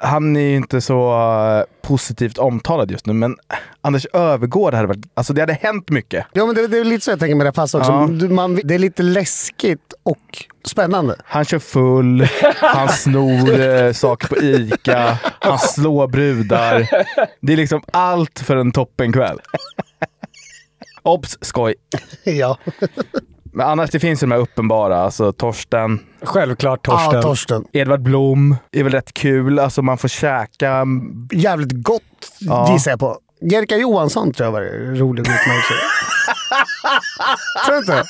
[0.00, 3.36] Han är ju inte så eh, positivt omtalad just nu, men
[3.80, 5.06] Anders Övergård hade varit...
[5.14, 6.26] Alltså det hade hänt mycket.
[6.32, 7.90] Ja, men det, det är lite så jag tänker med Rapace också.
[7.92, 8.06] Ja.
[8.28, 11.16] Man, det är lite läskigt och spännande.
[11.24, 12.28] Han kör full,
[12.60, 16.88] han snor eh, saker på Ica, han slår brudar.
[17.40, 19.38] Det är liksom allt för en toppenkväll.
[21.04, 21.38] Obs!
[21.40, 21.74] Skoj.
[22.24, 22.58] ja.
[23.52, 24.96] Men annars, det finns ju de här uppenbara.
[25.02, 27.14] Alltså Torsten, Självklart Torsten.
[27.14, 27.64] Ja, Torsten.
[27.72, 29.58] Edvard Blom är väl rätt kul.
[29.58, 30.84] Alltså man får käka.
[31.32, 32.02] Jävligt gott
[32.40, 32.72] Ja.
[32.72, 33.18] gissar jag på.
[33.40, 35.74] Jerka Johansson tror jag var rolig att gå ut med också.
[37.66, 38.04] tror du inte?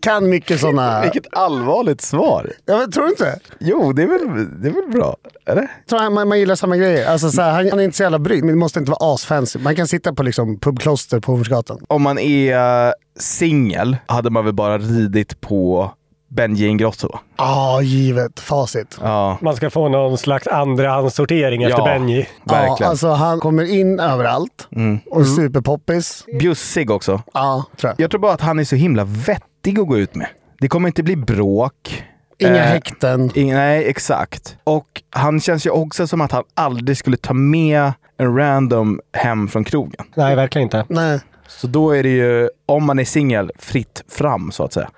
[0.00, 1.02] Kan mycket sådana...
[1.02, 2.52] Vilket allvarligt svar.
[2.64, 3.38] Ja, men, tror du inte?
[3.60, 5.16] Jo, det är väl, det är väl bra?
[5.46, 5.70] Eller?
[5.88, 7.06] Tror jag man, man gillar samma grejer.
[7.06, 9.14] Alltså, så här, han, han är inte så jävla brydd, men det måste inte vara
[9.14, 9.58] asfancy.
[9.58, 11.78] Man kan sitta på liksom, pubkloster på Hornsgatan.
[11.88, 15.92] Om man är eh, singel hade man väl bara ridit på
[16.34, 17.08] Benji Ingrosso.
[17.12, 18.40] Ja, ah, givet.
[18.40, 18.98] Facit.
[19.02, 21.84] Ja, Man ska få någon slags andrahandssortering efter Ja.
[21.84, 22.28] Benji.
[22.44, 22.90] Ja, verkligen.
[22.90, 24.68] alltså, han kommer in överallt
[25.10, 26.24] och är superpoppis.
[26.40, 27.22] Bjussig också.
[27.34, 28.00] Ja, tror jag.
[28.04, 30.26] Jag tror bara att han är så himla vettig att gå ut med.
[30.60, 32.04] Det kommer inte bli bråk.
[32.38, 33.30] Inga Eh, häkten.
[33.30, 34.56] Ing- nej, exakt.
[34.64, 39.48] Och han känns ju också som att han aldrig skulle ta med en random hem
[39.48, 40.04] från krogen.
[40.16, 40.84] Nej, verkligen inte.
[40.88, 41.20] Nej.
[41.48, 44.90] Så då är det ju, om man är singel, fritt fram så att säga.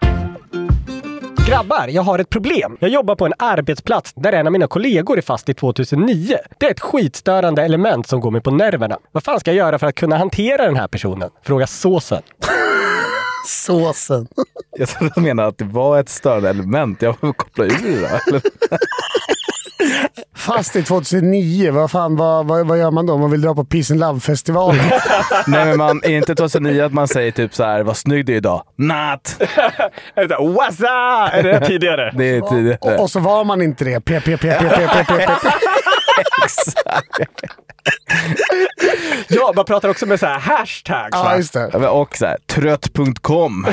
[1.46, 2.76] Grabbar, jag har ett problem.
[2.80, 6.36] Jag jobbar på en arbetsplats där en av mina kollegor är fast i 2009.
[6.58, 8.98] Det är ett skitstörande element som går mig på nerverna.
[9.12, 11.30] Vad fan ska jag göra för att kunna hantera den här personen?
[11.42, 12.22] Fråga såsen.
[13.46, 14.26] Såsen.
[14.78, 17.02] Jag tror de menar att det var ett störande element.
[17.02, 18.40] Jag får koppla ur det då.
[20.36, 21.70] Fast i 2009.
[21.70, 23.12] Vad fan, vad, vad, vad gör man då?
[23.12, 24.84] Om man vill dra på Peace and Love-festivalen?
[25.46, 28.32] Nej men man, är inte 2009 att man säger typ så här, vad snygg du
[28.32, 28.62] är idag?
[28.76, 29.36] Natt!
[30.16, 31.30] Här, Wassa!
[31.32, 32.12] Är det tidigare?
[32.16, 32.78] Det är tidigare.
[32.80, 34.00] och, och så var man inte det.
[34.00, 35.26] P, P, P, P, P, P, P, P.
[39.28, 41.08] Ja, man pratar också med så här hashtags.
[41.12, 41.36] Ja, va?
[41.36, 41.88] just det.
[41.88, 43.66] Och så här, trött.com.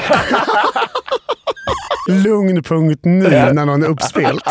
[2.10, 4.44] Lugn.nu när någon är uppspelt.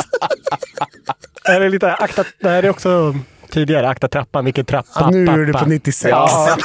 [1.44, 2.24] Är det lite akta...
[2.38, 3.14] Nej, det är också
[3.52, 3.88] tidigare.
[3.88, 4.88] Akta trappan, vilken trappa.
[4.94, 5.64] Ja, nu är du pappa.
[5.64, 6.10] på 96.
[6.10, 6.56] Ja.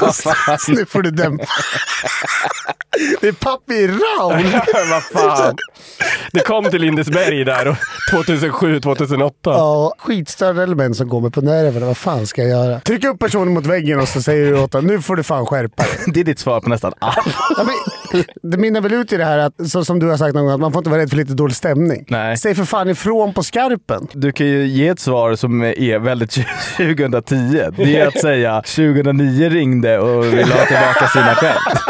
[0.68, 1.46] nu får du dämpa.
[3.22, 4.44] Det är Pappi Raul.
[4.90, 5.56] Vad fan.
[6.32, 7.76] Det kom till Lindesberg där och
[8.12, 9.36] 2007, 2008.
[9.44, 11.86] Ja, skitstörda element som går mig på nerverna.
[11.86, 12.80] Vad fan ska jag göra?
[12.80, 15.46] Tryck upp personen mot väggen och så säger du åt honom, nu får du fan
[15.46, 15.92] skärpa dig.
[16.14, 17.36] Det är ditt svar på nästan allt.
[17.58, 20.36] Ja, men, det mynnar väl ut i det här, att, så, som du har sagt
[20.36, 22.06] någon gång, att man får inte vara rädd för lite dålig stämning.
[22.08, 22.38] Nej.
[22.38, 24.08] Säg för fan ifrån på skarpen.
[24.12, 26.32] Du kan ju ge ett svar som är väldigt
[26.78, 27.72] 2010.
[27.78, 31.82] Det är att säga 2009 ringde och ville ha tillbaka sina skämt.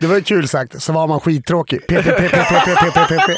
[0.00, 1.86] Det var ju kul sagt, så var man skittråkig.
[1.86, 3.32] P, P, P, P, P, P, P, P, P.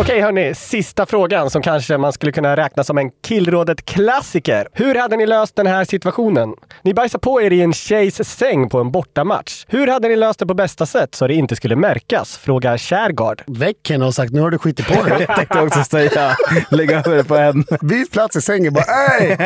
[0.00, 4.68] Okej hörni, sista frågan som kanske man skulle kunna räkna som en killrådet-klassiker.
[4.72, 6.54] Hur hade ni löst den här situationen?
[6.82, 9.64] Ni bajsar på er i en tjejs säng på en bortamatch.
[9.68, 12.36] Hur hade ni löst det på bästa sätt så det inte skulle märkas?
[12.38, 13.42] Frågar Kärgard.
[13.46, 15.24] Väck henne och sagt, nu har du skitit på dig.
[15.28, 16.36] Jag tänkte också säga,
[16.70, 17.64] lägg över det på en.
[17.80, 19.36] Byt plats i sängen bara, ej!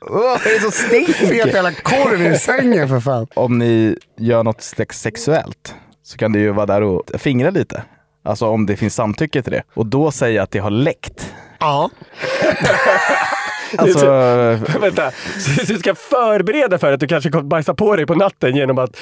[0.00, 1.34] Åh, det är så Fet stink!
[1.54, 3.26] jävla korv i sängen för fan.
[3.34, 4.62] Om ni gör något
[4.94, 7.82] sexuellt så kan det ju vara där och fingra lite.
[8.22, 9.62] Alltså om det finns samtycke till det.
[9.74, 11.32] Och då säga att det har läckt.
[11.60, 11.90] Ja.
[13.78, 14.06] Alltså,
[14.80, 18.56] Vänta, så du ska förbereda för att du kanske kommer bajsa på dig på natten
[18.56, 18.96] genom att...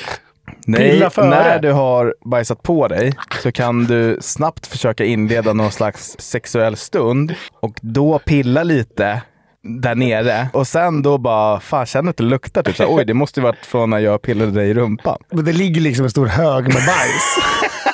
[0.67, 1.29] nej, Pilla före.
[1.29, 3.13] när du har bajsat på dig
[3.43, 9.23] så kan du snabbt försöka inleda någon slags sexuell stund och då pilla lite
[9.63, 13.05] där nere och sen då bara, fan känner att det luktar typ så här, oj
[13.05, 15.19] det måste ju varit från när jag pillade dig i rumpan.
[15.31, 17.39] Men det ligger liksom en stor hög med bajs.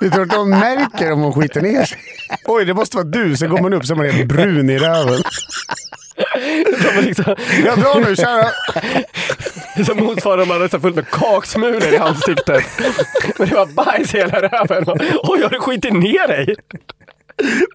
[0.00, 1.98] Du tror att de märker om hon skiter ner sig?
[2.44, 3.36] Oj, det måste vara du.
[3.36, 5.22] Sen går man upp så är man helt brun i röven.
[7.00, 7.34] Liksom,
[7.64, 8.48] Jag drar nu, kära.
[9.84, 12.64] som motsvarar om man hade så fullt med kaksmulor i ansiktet.
[13.38, 14.84] Men det var bajs i hela röven.
[15.22, 16.56] Oj, har du skitit ner dig?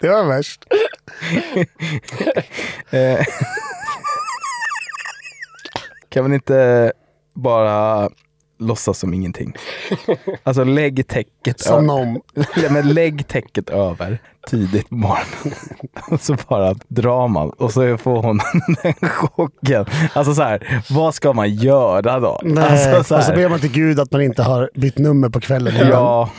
[0.00, 0.64] Det var värst.
[2.90, 3.26] Eh,
[6.08, 6.92] kan man inte
[7.34, 8.08] bara
[8.58, 9.52] låtsas som ingenting?
[10.42, 12.20] Alltså lägg täcket Som ö- någon.
[12.56, 14.18] Ja, men lägg täcket över
[14.50, 15.54] tidigt på morgonen.
[16.10, 18.40] Och så bara drar man och så får hon
[18.82, 19.86] den chocken.
[20.12, 22.40] Alltså så här, vad ska man göra då?
[22.44, 22.64] Nej.
[22.64, 25.28] Alltså, så och så här, ber man till Gud att man inte har bytt nummer
[25.28, 25.74] på kvällen.
[25.90, 26.30] ja,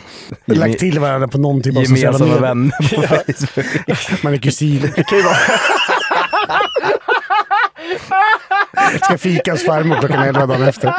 [0.45, 2.41] Lagt till varandra på någon typ av sociala gemensamma medier.
[2.41, 4.23] vänner på Facebook.
[4.23, 4.93] Man är kusin.
[9.03, 10.93] Ska fika hos farmor klockan elva dagen efter.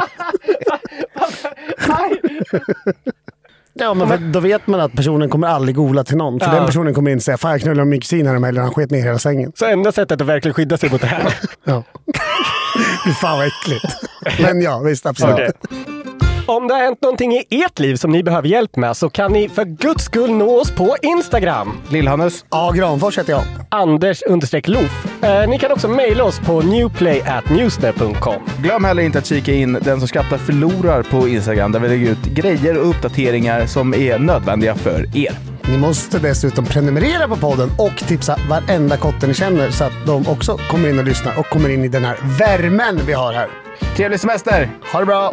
[3.80, 6.40] Ja, men för, då vet man att personen kommer aldrig gola till någon.
[6.40, 6.52] För Ja.
[6.54, 9.02] den personen kommer in och säga fan jag knullade min kusin häromhelgen, han sket ner
[9.02, 9.52] hela sängen.
[9.54, 11.34] Så enda sättet att verkligen skydda sig mot det här.
[11.64, 11.82] Ja.
[13.04, 13.84] Fy fan vad äckligt.
[14.42, 15.34] Men ja, visst absolut.
[15.34, 15.52] Okej.
[16.50, 19.32] Om det har hänt någonting i ert liv som ni behöver hjälp med så kan
[19.32, 21.72] ni för guds skull nå oss på Instagram.
[21.90, 22.44] Lillhannes.
[22.50, 23.42] Ja, Granfors heter jag.
[23.68, 25.22] Anders understreck Loof.
[25.22, 28.42] Eh, ni kan också mejla oss på newplay.newsnet.com.
[28.62, 32.10] Glöm heller inte att kika in Den som skrattar förlorar på Instagram där vi lägger
[32.10, 35.32] ut grejer och uppdateringar som är nödvändiga för er.
[35.62, 40.28] Ni måste dessutom prenumerera på podden och tipsa varenda kotte ni känner så att de
[40.28, 43.48] också kommer in och lyssnar och kommer in i den här värmen vi har här.
[43.96, 44.68] Trevlig semester!
[44.92, 45.32] Ha det bra!